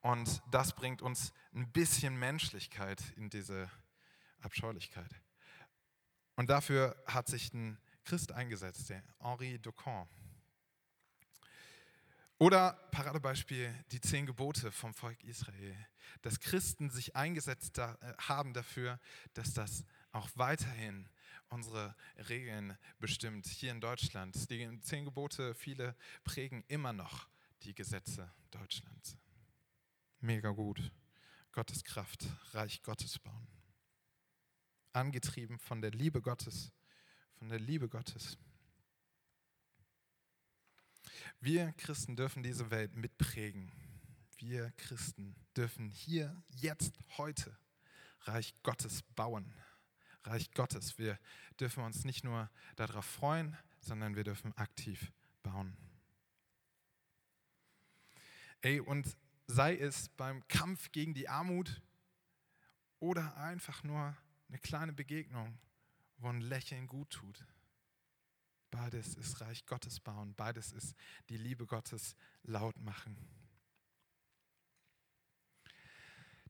Und 0.00 0.42
das 0.50 0.74
bringt 0.74 1.02
uns 1.02 1.32
ein 1.54 1.70
bisschen 1.70 2.16
Menschlichkeit 2.18 3.02
in 3.16 3.30
diese 3.30 3.70
Abscheulichkeit. 4.40 5.10
Und 6.34 6.50
dafür 6.50 6.96
hat 7.06 7.28
sich 7.28 7.52
ein 7.52 7.78
Christ 8.04 8.32
eingesetzt, 8.32 8.90
der 8.90 9.02
Henri 9.20 9.58
Ducamp. 9.58 10.10
Oder 12.38 12.72
Paradebeispiel 12.90 13.72
die 13.92 14.00
zehn 14.00 14.26
Gebote 14.26 14.72
vom 14.72 14.92
Volk 14.92 15.22
Israel, 15.22 15.76
dass 16.20 16.40
Christen 16.40 16.90
sich 16.90 17.16
eingesetzt 17.16 17.78
äh, 17.78 17.94
haben 18.18 18.52
dafür, 18.52 19.00
dass 19.34 19.54
das 19.54 19.84
auch 20.12 20.28
weiterhin 20.34 21.08
unsere 21.48 21.94
Regeln 22.28 22.76
bestimmt 22.98 23.46
hier 23.46 23.72
in 23.72 23.80
Deutschland. 23.80 24.50
Die 24.50 24.80
zehn 24.80 25.04
Gebote, 25.04 25.54
viele 25.54 25.96
prägen 26.24 26.64
immer 26.68 26.92
noch 26.92 27.28
die 27.62 27.74
Gesetze 27.74 28.30
Deutschlands. 28.50 29.16
Mega 30.20 30.50
gut. 30.50 30.92
Gottes 31.52 31.84
Kraft, 31.84 32.26
Reich 32.52 32.82
Gottes 32.82 33.18
bauen. 33.18 33.46
Angetrieben 34.92 35.58
von 35.58 35.80
der 35.80 35.90
Liebe 35.90 36.22
Gottes, 36.22 36.72
von 37.38 37.48
der 37.48 37.60
Liebe 37.60 37.88
Gottes. 37.88 38.38
Wir 41.40 41.72
Christen 41.72 42.16
dürfen 42.16 42.42
diese 42.42 42.70
Welt 42.70 42.94
mitprägen. 42.96 43.70
Wir 44.42 44.72
Christen 44.72 45.36
dürfen 45.56 45.88
hier, 45.88 46.36
jetzt, 46.48 46.98
heute 47.16 47.56
Reich 48.22 48.52
Gottes 48.64 49.02
bauen. 49.14 49.54
Reich 50.24 50.50
Gottes. 50.50 50.98
Wir 50.98 51.16
dürfen 51.60 51.84
uns 51.84 52.04
nicht 52.04 52.24
nur 52.24 52.50
darauf 52.74 53.04
freuen, 53.04 53.56
sondern 53.78 54.16
wir 54.16 54.24
dürfen 54.24 54.52
aktiv 54.56 55.12
bauen. 55.44 55.76
Ey, 58.62 58.80
und 58.80 59.16
sei 59.46 59.76
es 59.76 60.08
beim 60.08 60.46
Kampf 60.48 60.90
gegen 60.90 61.14
die 61.14 61.28
Armut 61.28 61.80
oder 62.98 63.36
einfach 63.36 63.84
nur 63.84 64.16
eine 64.48 64.58
kleine 64.58 64.92
Begegnung, 64.92 65.56
wo 66.16 66.30
ein 66.30 66.40
Lächeln 66.40 66.88
gut 66.88 67.10
tut. 67.10 67.46
Beides 68.72 69.14
ist 69.14 69.40
Reich 69.40 69.66
Gottes 69.66 70.00
bauen, 70.00 70.34
beides 70.34 70.72
ist 70.72 70.96
die 71.28 71.36
Liebe 71.36 71.64
Gottes 71.64 72.16
laut 72.42 72.76
machen. 72.80 73.16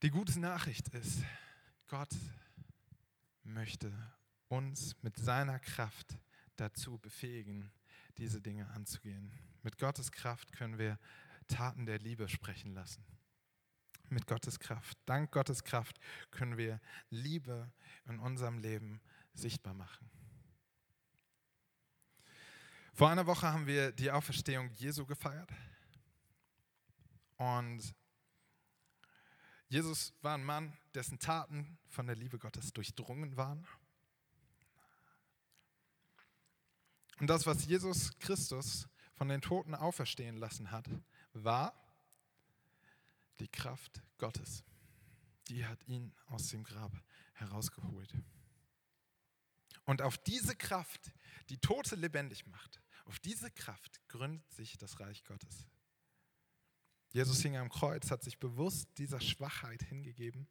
Die 0.02 0.10
gute 0.10 0.40
Nachricht 0.40 0.88
ist, 0.88 1.22
Gott 1.86 2.12
möchte 3.44 3.92
uns 4.48 5.00
mit 5.00 5.16
seiner 5.16 5.60
Kraft 5.60 6.18
dazu 6.56 6.98
befähigen, 6.98 7.70
diese 8.18 8.40
Dinge 8.40 8.68
anzugehen. 8.70 9.30
Mit 9.62 9.78
Gottes 9.78 10.10
Kraft 10.10 10.50
können 10.50 10.76
wir 10.76 10.98
Taten 11.46 11.86
der 11.86 12.00
Liebe 12.00 12.28
sprechen 12.28 12.74
lassen. 12.74 13.04
Mit 14.08 14.26
Gottes 14.26 14.58
Kraft, 14.58 14.98
dank 15.06 15.30
Gottes 15.30 15.62
Kraft 15.62 16.00
können 16.32 16.56
wir 16.56 16.80
Liebe 17.08 17.70
in 18.06 18.18
unserem 18.18 18.58
Leben 18.58 19.00
sichtbar 19.34 19.74
machen. 19.74 20.10
Vor 22.92 23.08
einer 23.08 23.26
Woche 23.26 23.46
haben 23.46 23.68
wir 23.68 23.92
die 23.92 24.10
Auferstehung 24.10 24.68
Jesu 24.72 25.06
gefeiert. 25.06 25.52
Und 27.36 27.94
Jesus 29.72 30.12
war 30.20 30.34
ein 30.34 30.44
Mann, 30.44 30.76
dessen 30.92 31.18
Taten 31.18 31.78
von 31.88 32.06
der 32.06 32.14
Liebe 32.14 32.38
Gottes 32.38 32.74
durchdrungen 32.74 33.38
waren. 33.38 33.66
Und 37.20 37.28
das, 37.28 37.46
was 37.46 37.64
Jesus 37.64 38.10
Christus 38.18 38.86
von 39.14 39.30
den 39.30 39.40
Toten 39.40 39.74
auferstehen 39.74 40.36
lassen 40.36 40.72
hat, 40.72 40.90
war 41.32 41.72
die 43.40 43.48
Kraft 43.48 44.02
Gottes. 44.18 44.62
Die 45.48 45.64
hat 45.64 45.82
ihn 45.88 46.12
aus 46.26 46.48
dem 46.48 46.64
Grab 46.64 46.92
herausgeholt. 47.32 48.12
Und 49.86 50.02
auf 50.02 50.18
diese 50.18 50.54
Kraft, 50.54 51.12
die 51.48 51.56
Tote 51.56 51.96
lebendig 51.96 52.46
macht, 52.46 52.82
auf 53.06 53.18
diese 53.20 53.50
Kraft 53.50 54.06
gründet 54.08 54.52
sich 54.52 54.76
das 54.76 55.00
Reich 55.00 55.24
Gottes. 55.24 55.66
Jesus 57.12 57.42
hing 57.42 57.56
am 57.56 57.68
Kreuz, 57.68 58.10
hat 58.10 58.22
sich 58.22 58.38
bewusst 58.38 58.88
dieser 58.96 59.20
Schwachheit 59.20 59.82
hingegeben. 59.82 60.48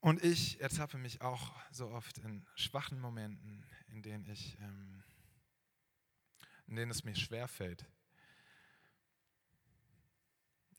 Und 0.00 0.22
ich 0.24 0.60
ertappe 0.60 0.98
mich 0.98 1.20
auch 1.20 1.52
so 1.70 1.88
oft 1.88 2.18
in 2.18 2.44
schwachen 2.56 3.00
Momenten, 3.00 3.64
in 3.88 4.02
denen 4.02 4.26
ich, 4.26 4.58
ähm, 4.60 5.04
in 6.66 6.76
denen 6.76 6.90
es 6.90 7.04
mir 7.04 7.14
schwerfällt, 7.14 7.86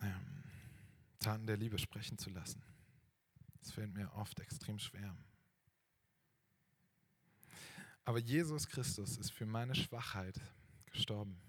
ähm, 0.02 0.44
Taten 1.20 1.48
der 1.48 1.58
Liebe 1.58 1.80
sprechen 1.80 2.18
zu 2.18 2.30
lassen. 2.30 2.62
Es 3.62 3.72
fällt 3.72 3.94
mir 3.94 4.14
oft 4.14 4.40
extrem 4.40 4.80
schwer. 4.80 5.16
Aber 8.04 8.20
Jesus 8.20 8.68
Christus 8.68 9.18
ist 9.18 9.32
für 9.32 9.46
meine 9.46 9.76
Schwachheit 9.76 10.40
gestorben, 10.92 11.42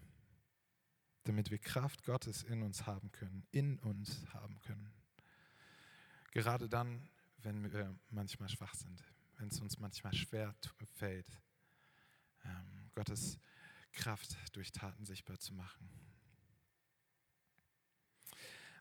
damit 1.29 1.51
wir 1.51 1.59
Kraft 1.59 2.05
Gottes 2.05 2.43
in 2.43 2.63
uns 2.63 2.87
haben 2.87 3.13
können, 3.13 3.47
in 3.51 3.79
uns 3.81 4.27
haben 4.33 4.59
können. 4.61 4.93
Gerade 6.33 6.69
dann, 6.69 7.09
wenn 7.43 7.73
wir 7.73 7.95
manchmal 8.11 8.49
schwach 8.49 8.75
sind, 8.75 9.03
wenn 9.37 9.49
es 9.49 9.61
uns 9.61 9.79
manchmal 9.79 10.15
schwer 10.15 10.55
fällt, 10.97 11.39
ähm, 12.45 12.91
Gottes 12.95 13.39
Kraft 13.93 14.37
durch 14.57 14.73
Taten 14.73 15.05
sichtbar 15.05 15.39
zu 15.39 15.55
machen. 15.55 15.89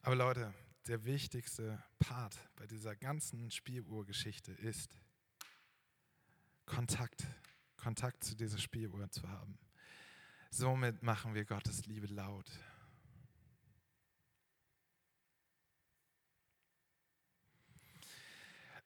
Aber 0.02 0.16
Leute, 0.16 0.54
der 0.88 1.04
wichtigste 1.04 1.84
Part 2.00 2.38
bei 2.56 2.66
dieser 2.66 2.96
ganzen 2.96 3.52
Spieluhrgeschichte 3.52 4.54
ist 4.54 4.98
Kontakt 6.66 7.28
Kontakt 7.78 8.24
zu 8.24 8.36
dieser 8.36 8.58
Spieluhr 8.58 9.10
zu 9.12 9.30
haben. 9.30 9.58
Somit 10.50 11.04
machen 11.04 11.34
wir 11.34 11.46
Gottes 11.46 11.86
Liebe 11.86 12.08
laut. 12.08 12.50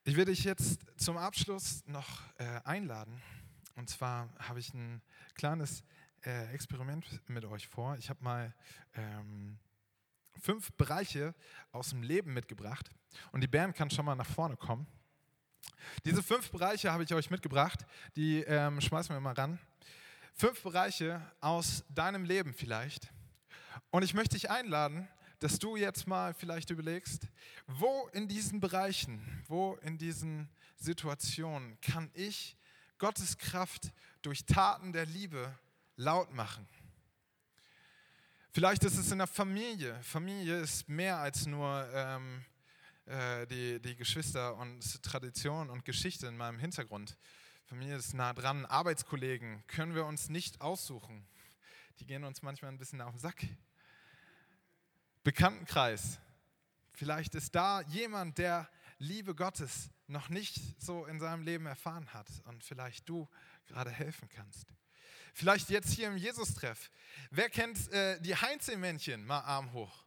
Ich 0.03 0.17
werde 0.17 0.31
dich 0.31 0.43
jetzt 0.43 0.79
zum 0.97 1.17
Abschluss 1.17 1.85
noch 1.85 2.23
äh, 2.37 2.59
einladen. 2.63 3.21
Und 3.75 3.89
zwar 3.89 4.29
habe 4.39 4.59
ich 4.59 4.73
ein 4.73 5.01
kleines 5.35 5.83
äh, 6.23 6.51
Experiment 6.53 7.21
mit 7.29 7.45
euch 7.45 7.67
vor. 7.67 7.95
Ich 7.97 8.09
habe 8.09 8.23
mal 8.23 8.53
ähm, 8.95 9.59
fünf 10.41 10.71
Bereiche 10.73 11.35
aus 11.71 11.89
dem 11.89 12.01
Leben 12.01 12.33
mitgebracht. 12.33 12.89
Und 13.31 13.41
die 13.41 13.47
Band 13.47 13.75
kann 13.75 13.91
schon 13.91 14.05
mal 14.05 14.15
nach 14.15 14.25
vorne 14.29 14.57
kommen. 14.57 14.87
Diese 16.05 16.23
fünf 16.23 16.49
Bereiche 16.51 16.91
habe 16.91 17.03
ich 17.03 17.13
euch 17.13 17.29
mitgebracht, 17.29 17.85
die 18.15 18.41
ähm, 18.41 18.81
schmeißen 18.81 19.15
wir 19.15 19.19
mal 19.19 19.33
ran. 19.33 19.59
Fünf 20.41 20.63
Bereiche 20.63 21.21
aus 21.39 21.83
deinem 21.89 22.25
Leben 22.25 22.55
vielleicht. 22.55 23.13
Und 23.91 24.01
ich 24.01 24.15
möchte 24.15 24.33
dich 24.33 24.49
einladen, 24.49 25.07
dass 25.37 25.59
du 25.59 25.75
jetzt 25.75 26.07
mal 26.07 26.33
vielleicht 26.33 26.71
überlegst, 26.71 27.27
wo 27.67 28.07
in 28.13 28.27
diesen 28.27 28.59
Bereichen, 28.59 29.21
wo 29.47 29.75
in 29.83 29.99
diesen 29.99 30.49
Situationen 30.77 31.79
kann 31.81 32.09
ich 32.15 32.57
Gottes 32.97 33.37
Kraft 33.37 33.91
durch 34.23 34.43
Taten 34.47 34.93
der 34.93 35.05
Liebe 35.05 35.55
laut 35.95 36.33
machen? 36.33 36.67
Vielleicht 38.49 38.83
ist 38.83 38.97
es 38.97 39.11
in 39.11 39.19
der 39.19 39.27
Familie. 39.27 40.01
Familie 40.01 40.59
ist 40.61 40.89
mehr 40.89 41.19
als 41.19 41.45
nur 41.45 41.87
ähm, 41.93 42.43
äh, 43.05 43.45
die, 43.45 43.79
die 43.79 43.95
Geschwister 43.95 44.55
und 44.55 45.03
Tradition 45.03 45.69
und 45.69 45.85
Geschichte 45.85 46.25
in 46.25 46.35
meinem 46.35 46.57
Hintergrund. 46.57 47.15
Familie 47.71 47.95
ist 47.95 48.13
nah 48.13 48.33
dran. 48.33 48.65
Arbeitskollegen 48.65 49.63
können 49.67 49.95
wir 49.95 50.05
uns 50.05 50.27
nicht 50.27 50.59
aussuchen. 50.59 51.25
Die 52.01 52.05
gehen 52.05 52.25
uns 52.25 52.41
manchmal 52.41 52.69
ein 52.69 52.77
bisschen 52.77 52.99
auf 52.99 53.13
den 53.13 53.19
Sack. 53.21 53.45
Bekanntenkreis. 55.23 56.19
Vielleicht 56.91 57.33
ist 57.33 57.55
da 57.55 57.79
jemand, 57.83 58.39
der 58.39 58.69
Liebe 58.97 59.33
Gottes 59.35 59.89
noch 60.07 60.27
nicht 60.27 60.59
so 60.81 61.05
in 61.05 61.21
seinem 61.21 61.43
Leben 61.43 61.65
erfahren 61.65 62.13
hat 62.13 62.27
und 62.43 62.61
vielleicht 62.61 63.07
du 63.07 63.29
gerade 63.67 63.89
helfen 63.89 64.27
kannst. 64.27 64.67
Vielleicht 65.33 65.69
jetzt 65.69 65.93
hier 65.93 66.09
im 66.09 66.17
Jesus-Treff. 66.17 66.91
Wer 67.29 67.49
kennt 67.49 67.89
äh, 67.93 68.19
die 68.19 68.35
Heinzelmännchen? 68.35 69.25
Mal 69.25 69.39
Arm 69.39 69.71
hoch. 69.71 70.03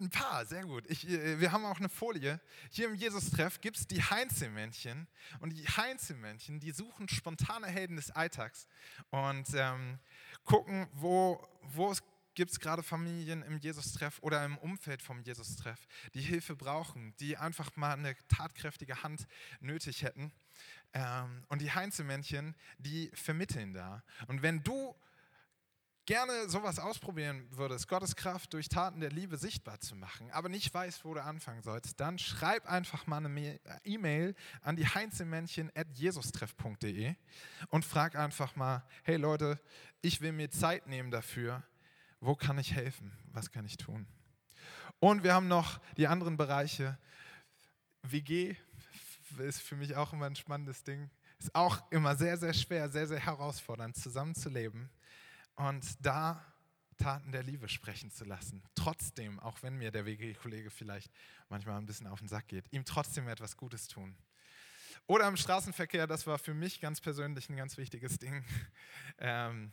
Ein 0.00 0.10
paar, 0.10 0.44
sehr 0.44 0.64
gut. 0.64 0.84
Ich, 0.88 1.08
äh, 1.08 1.38
wir 1.38 1.52
haben 1.52 1.64
auch 1.64 1.78
eine 1.78 1.88
Folie. 1.88 2.40
Hier 2.70 2.88
im 2.88 2.94
Jesus-Treff 2.94 3.60
gibt 3.60 3.76
es 3.76 3.86
die 3.86 4.02
Heinzelmännchen. 4.02 5.06
Und 5.40 5.50
die 5.50 5.66
Heinzelmännchen, 5.66 6.58
die 6.58 6.72
suchen 6.72 7.08
spontane 7.08 7.68
Helden 7.68 7.96
des 7.96 8.10
Alltags 8.10 8.66
und 9.10 9.46
ähm, 9.54 9.98
gucken, 10.44 10.88
wo, 10.92 11.46
wo 11.62 11.92
es 11.92 12.02
gibt 12.34 12.50
es 12.50 12.58
gerade 12.58 12.82
Familien 12.82 13.42
im 13.42 13.58
Jesus-Treff 13.58 14.18
oder 14.20 14.44
im 14.44 14.58
Umfeld 14.58 15.02
vom 15.02 15.20
Jesus-Treff, 15.20 15.86
die 16.14 16.20
Hilfe 16.20 16.56
brauchen, 16.56 17.14
die 17.20 17.36
einfach 17.36 17.76
mal 17.76 17.92
eine 17.92 18.16
tatkräftige 18.26 19.04
Hand 19.04 19.28
nötig 19.60 20.02
hätten. 20.02 20.32
Ähm, 20.94 21.44
und 21.48 21.60
die 21.60 21.70
Heinzelmännchen, 21.70 22.56
die 22.78 23.10
vermitteln 23.14 23.72
da. 23.72 24.02
Und 24.26 24.42
wenn 24.42 24.64
du 24.64 24.96
gerne 26.06 26.48
sowas 26.48 26.78
ausprobieren 26.78 27.46
würdest, 27.50 27.88
Gottes 27.88 28.14
Kraft 28.14 28.52
durch 28.52 28.68
Taten 28.68 29.00
der 29.00 29.10
Liebe 29.10 29.36
sichtbar 29.36 29.80
zu 29.80 29.96
machen, 29.96 30.30
aber 30.30 30.48
nicht 30.48 30.72
weißt, 30.72 31.04
wo 31.04 31.14
du 31.14 31.22
anfangen 31.22 31.62
sollst, 31.62 31.98
dann 31.98 32.18
schreib 32.18 32.66
einfach 32.66 33.06
mal 33.06 33.24
eine 33.24 33.58
E-Mail 33.84 34.34
an 34.60 34.76
die 34.76 34.86
heinzelmännchen 34.86 35.70
at 35.74 35.88
jesustreff.de 35.94 37.14
und 37.68 37.84
frag 37.84 38.16
einfach 38.16 38.54
mal, 38.56 38.84
hey 39.02 39.16
Leute, 39.16 39.58
ich 40.02 40.20
will 40.20 40.32
mir 40.32 40.50
Zeit 40.50 40.86
nehmen 40.86 41.10
dafür, 41.10 41.62
wo 42.20 42.34
kann 42.34 42.58
ich 42.58 42.74
helfen, 42.74 43.12
was 43.32 43.50
kann 43.50 43.64
ich 43.64 43.76
tun? 43.76 44.06
Und 45.00 45.22
wir 45.22 45.34
haben 45.34 45.48
noch 45.48 45.80
die 45.96 46.06
anderen 46.06 46.36
Bereiche, 46.36 46.98
WG, 48.02 48.56
ist 49.38 49.62
für 49.62 49.76
mich 49.76 49.96
auch 49.96 50.12
immer 50.12 50.26
ein 50.26 50.36
spannendes 50.36 50.84
Ding. 50.84 51.10
Ist 51.38 51.54
auch 51.54 51.90
immer 51.90 52.14
sehr, 52.14 52.36
sehr 52.36 52.54
schwer, 52.54 52.88
sehr, 52.88 53.08
sehr 53.08 53.18
herausfordernd, 53.18 53.96
zusammenzuleben 53.96 54.88
und 55.56 55.84
da 56.04 56.44
Taten 56.96 57.32
der 57.32 57.42
Liebe 57.42 57.68
sprechen 57.68 58.10
zu 58.10 58.24
lassen. 58.24 58.62
Trotzdem, 58.74 59.40
auch 59.40 59.62
wenn 59.62 59.76
mir 59.76 59.90
der 59.90 60.06
WG-Kollege 60.06 60.70
vielleicht 60.70 61.10
manchmal 61.48 61.78
ein 61.78 61.86
bisschen 61.86 62.06
auf 62.06 62.20
den 62.20 62.28
Sack 62.28 62.48
geht, 62.48 62.72
ihm 62.72 62.84
trotzdem 62.84 63.28
etwas 63.28 63.56
Gutes 63.56 63.88
tun. 63.88 64.16
Oder 65.06 65.28
im 65.28 65.36
Straßenverkehr, 65.36 66.06
das 66.06 66.26
war 66.26 66.38
für 66.38 66.54
mich 66.54 66.80
ganz 66.80 67.00
persönlich 67.00 67.48
ein 67.50 67.56
ganz 67.56 67.76
wichtiges 67.76 68.18
Ding. 68.18 68.44
Ähm, 69.18 69.70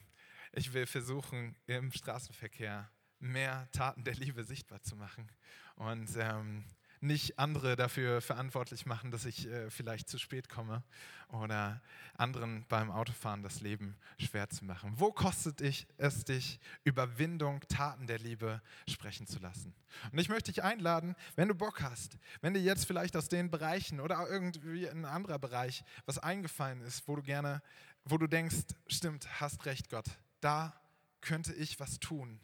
ich 0.51 0.71
will 0.71 0.85
versuchen, 0.85 1.55
im 1.65 1.91
Straßenverkehr 1.91 2.91
mehr 3.17 3.67
Taten 3.71 4.03
der 4.03 4.13
Liebe 4.13 4.43
sichtbar 4.43 4.83
zu 4.83 4.95
machen. 4.95 5.31
Und 5.75 6.09
ähm, 6.15 6.63
nicht 7.01 7.39
andere 7.39 7.75
dafür 7.75 8.21
verantwortlich 8.21 8.85
machen, 8.85 9.09
dass 9.11 9.25
ich 9.25 9.47
äh, 9.47 9.69
vielleicht 9.71 10.07
zu 10.07 10.19
spät 10.19 10.49
komme 10.49 10.83
oder 11.29 11.81
anderen 12.15 12.65
beim 12.69 12.91
Autofahren 12.91 13.41
das 13.41 13.61
Leben 13.61 13.97
schwer 14.19 14.49
zu 14.49 14.65
machen. 14.65 14.93
Wo 14.97 15.11
kostet 15.11 15.61
ich 15.61 15.87
es 15.97 16.23
dich, 16.25 16.59
Überwindung, 16.83 17.61
Taten 17.67 18.05
der 18.05 18.19
Liebe 18.19 18.61
sprechen 18.87 19.25
zu 19.25 19.39
lassen? 19.39 19.73
Und 20.11 20.19
ich 20.19 20.29
möchte 20.29 20.51
dich 20.51 20.63
einladen, 20.63 21.15
wenn 21.35 21.47
du 21.47 21.55
Bock 21.55 21.81
hast, 21.81 22.17
wenn 22.41 22.53
dir 22.53 22.61
jetzt 22.61 22.85
vielleicht 22.85 23.17
aus 23.17 23.29
den 23.29 23.49
Bereichen 23.49 23.99
oder 23.99 24.27
irgendwie 24.29 24.87
ein 24.87 25.05
anderer 25.05 25.39
Bereich 25.39 25.83
was 26.05 26.19
eingefallen 26.19 26.81
ist, 26.81 27.07
wo 27.07 27.15
du 27.15 27.23
gerne, 27.23 27.63
wo 28.05 28.19
du 28.19 28.27
denkst, 28.27 28.75
stimmt, 28.87 29.27
hast 29.41 29.65
recht, 29.65 29.89
Gott, 29.89 30.05
da 30.39 30.79
könnte 31.21 31.53
ich 31.53 31.79
was 31.79 31.99
tun, 31.99 32.39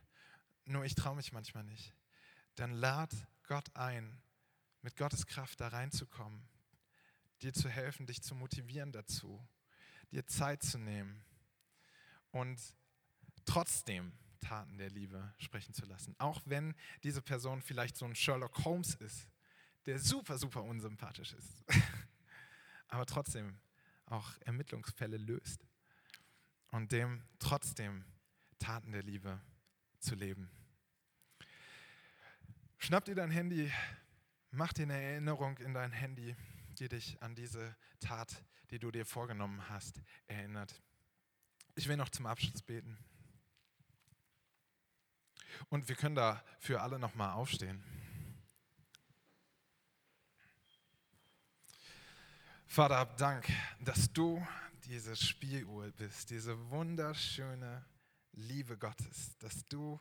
nur 0.65 0.83
ich 0.83 0.95
traue 0.95 1.15
mich 1.15 1.31
manchmal 1.31 1.63
nicht. 1.63 1.93
Dann 2.55 2.71
lad 2.71 3.11
Gott 3.47 3.75
ein, 3.75 4.19
mit 4.81 4.95
Gottes 4.95 5.25
Kraft 5.25 5.59
da 5.59 5.69
reinzukommen, 5.69 6.47
dir 7.41 7.53
zu 7.53 7.69
helfen, 7.69 8.05
dich 8.05 8.21
zu 8.21 8.35
motivieren 8.35 8.91
dazu, 8.91 9.45
dir 10.11 10.25
Zeit 10.27 10.63
zu 10.63 10.77
nehmen 10.77 11.23
und 12.31 12.59
trotzdem 13.45 14.13
Taten 14.39 14.77
der 14.77 14.89
Liebe 14.89 15.33
sprechen 15.39 15.73
zu 15.73 15.85
lassen. 15.85 16.15
Auch 16.19 16.41
wenn 16.45 16.75
diese 17.03 17.21
Person 17.21 17.61
vielleicht 17.61 17.97
so 17.97 18.05
ein 18.05 18.15
Sherlock 18.15 18.65
Holmes 18.65 18.95
ist, 18.95 19.29
der 19.85 19.99
super, 19.99 20.37
super 20.37 20.63
unsympathisch 20.63 21.33
ist, 21.33 21.63
aber 22.87 23.05
trotzdem 23.05 23.57
auch 24.05 24.31
Ermittlungsfälle 24.41 25.17
löst 25.17 25.67
und 26.71 26.91
dem 26.91 27.23
trotzdem 27.39 28.05
Taten 28.59 28.91
der 28.91 29.03
Liebe 29.03 29.41
zu 29.99 30.15
leben. 30.15 30.49
Schnapp 32.77 33.05
dir 33.05 33.15
dein 33.15 33.31
Handy, 33.31 33.71
Mach 34.51 34.73
dir 34.73 34.83
eine 34.83 35.01
Erinnerung 35.01 35.57
in 35.57 35.73
dein 35.73 35.91
Handy, 35.91 36.35
die 36.79 36.87
dich 36.87 37.21
an 37.21 37.35
diese 37.35 37.75
Tat, 37.99 38.43
die 38.71 38.79
du 38.79 38.91
dir 38.91 39.05
vorgenommen 39.05 39.69
hast, 39.69 40.01
erinnert. 40.27 40.81
Ich 41.75 41.87
will 41.87 41.97
noch 41.97 42.09
zum 42.09 42.25
Abschluss 42.25 42.61
beten. 42.61 42.97
Und 45.69 45.89
wir 45.89 45.95
können 45.95 46.15
da 46.15 46.43
für 46.59 46.81
alle 46.81 46.99
nochmal 46.99 47.33
aufstehen. 47.33 47.83
Vater, 52.65 52.97
hab 52.97 53.17
Dank, 53.17 53.49
dass 53.79 54.11
du 54.11 54.45
diese 54.85 55.15
Spieluhr 55.15 55.91
bist, 55.91 56.29
diese 56.29 56.69
wunderschöne 56.69 57.85
Liebe 58.33 58.77
Gottes, 58.77 59.37
dass 59.39 59.65
du 59.65 59.99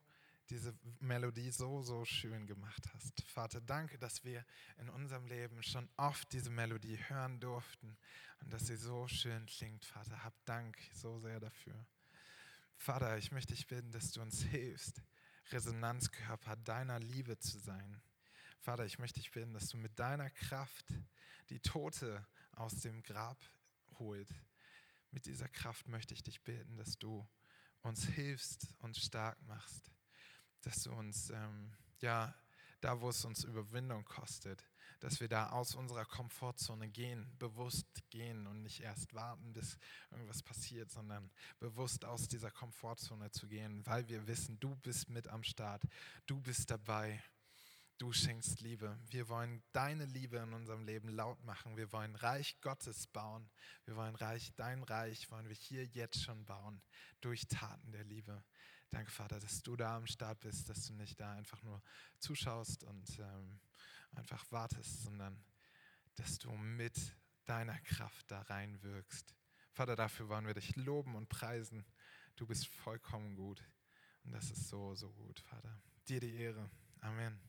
diese 0.51 0.75
Melodie 1.01 1.51
so, 1.51 1.83
so 1.83 2.05
schön 2.05 2.47
gemacht 2.47 2.83
hast. 2.95 3.23
Vater, 3.23 3.61
danke, 3.61 3.99
dass 3.99 4.25
wir 4.25 4.45
in 4.79 4.89
unserem 4.89 5.27
Leben 5.27 5.63
schon 5.63 5.89
oft 5.97 6.33
diese 6.33 6.51
Melodie 6.51 6.99
hören 7.09 7.41
durften 7.41 7.97
und 8.41 8.53
dass 8.53 8.67
sie 8.67 8.77
so 8.77 9.09
schön 9.09 9.47
klingt. 9.47 9.85
Vater, 9.85 10.23
hab 10.23 10.35
Dank 10.45 10.79
so 10.93 11.19
sehr 11.19 11.41
dafür. 11.41 11.75
Vater, 12.77 13.17
ich 13.19 13.33
möchte 13.33 13.55
dich 13.55 13.67
bitten, 13.67 13.91
dass 13.91 14.13
du 14.13 14.21
uns 14.21 14.43
hilfst, 14.43 15.03
Resonanzkörper 15.51 16.57
deiner 16.57 17.01
Liebe 17.01 17.39
zu 17.39 17.59
sein. 17.59 18.01
Vater, 18.61 18.85
ich 18.85 18.99
möchte 18.99 19.21
dich 19.21 19.31
bitten, 19.31 19.55
dass 19.55 19.69
du 19.69 19.77
mit 19.77 19.99
deiner 19.99 20.31
Kraft 20.31 20.87
die 21.51 21.61
Tote 21.61 22.27
aus 22.53 22.81
dem 22.81 23.03
Grab 23.03 23.39
holt. 23.99 24.29
Mit 25.11 25.27
dieser 25.27 25.49
Kraft 25.49 25.89
möchte 25.89 26.15
ich 26.15 26.23
dich 26.23 26.43
bitten, 26.43 26.77
dass 26.77 26.99
du 26.99 27.27
uns 27.83 28.05
hilfst 28.05 28.75
und 28.79 28.97
stark 28.97 29.41
machst 29.47 29.96
dass 30.67 30.83
du 30.83 30.93
uns, 30.93 31.31
ähm, 31.31 31.71
ja, 32.01 32.35
da 32.81 33.01
wo 33.01 33.11
es 33.11 33.25
uns 33.25 33.45
Überwindung 33.45 34.05
kostet, 34.05 34.65
dass 34.99 35.21
wir 35.21 35.29
da 35.29 35.51
aus 35.51 35.77
unserer 35.77 36.05
Komfortzone 36.05 36.89
gehen, 36.89 37.31
bewusst 37.39 37.87
gehen 38.11 38.49
und 38.49 38.63
nicht 38.63 38.81
erst 38.81 39.15
warten, 39.15 39.53
bis 39.53 39.79
irgendwas 40.11 40.43
passiert, 40.43 40.91
sondern 40.91 41.31
bewusst 41.61 42.05
aus 42.05 42.27
dieser 42.27 42.51
Komfortzone 42.51 43.31
zu 43.31 43.47
gehen, 43.47 43.87
weil 43.87 44.09
wir 44.09 44.27
wissen, 44.27 44.59
du 44.59 44.75
bist 44.75 45.09
mit 45.09 45.29
am 45.29 45.45
Start, 45.45 45.85
du 46.27 46.41
bist 46.41 46.69
dabei, 46.69 47.23
du 47.99 48.13
schenkst 48.13 48.61
Liebe. 48.61 48.99
Wir 49.09 49.29
wollen 49.29 49.63
deine 49.71 50.07
Liebe 50.07 50.39
in 50.39 50.53
unserem 50.53 50.85
Leben 50.85 51.11
laut 51.11 51.45
machen, 51.45 51.77
wir 51.77 51.93
wollen 51.93 52.17
Reich 52.17 52.61
Gottes 52.61 53.07
bauen, 53.07 53.49
wir 53.85 53.95
wollen 53.95 54.17
Reich, 54.17 54.53
dein 54.57 54.83
Reich 54.83 55.31
wollen 55.31 55.49
wir 55.49 55.55
hier 55.55 55.85
jetzt 55.85 56.25
schon 56.25 56.45
bauen, 56.45 56.83
durch 57.21 57.47
Taten 57.47 57.93
der 57.93 58.05
Liebe. 58.05 58.43
Danke, 58.91 59.11
Vater, 59.11 59.41
dass 59.41 59.63
du 59.63 59.77
da 59.77 59.97
am 59.97 60.07
Start 60.07 60.41
bist, 60.41 60.69
dass 60.69 60.87
du 60.87 60.95
nicht 60.95 61.21
da 61.21 61.33
einfach 61.33 61.63
nur 61.63 61.83
zuschaust 62.19 62.85
und 62.85 63.19
ähm, 63.19 63.61
einfach 64.13 64.45
wartest, 64.51 65.03
sondern 65.03 65.43
dass 66.15 66.39
du 66.39 66.51
mit 66.53 67.17
deiner 67.45 67.79
Kraft 67.81 68.31
da 68.31 68.41
reinwirkst. 68.43 69.35
Vater, 69.73 69.97
dafür 69.97 70.29
wollen 70.29 70.47
wir 70.47 70.55
dich 70.55 70.75
loben 70.77 71.15
und 71.15 71.29
preisen. 71.29 71.85
Du 72.37 72.47
bist 72.47 72.67
vollkommen 72.67 73.37
gut. 73.37 73.63
Und 74.25 74.33
das 74.33 74.51
ist 74.51 74.69
so, 74.69 74.95
so 74.95 75.13
gut, 75.13 75.41
Vater. 75.41 75.81
Dir 76.09 76.21
die 76.21 76.35
Ehre. 76.35 76.71
Amen. 77.01 77.46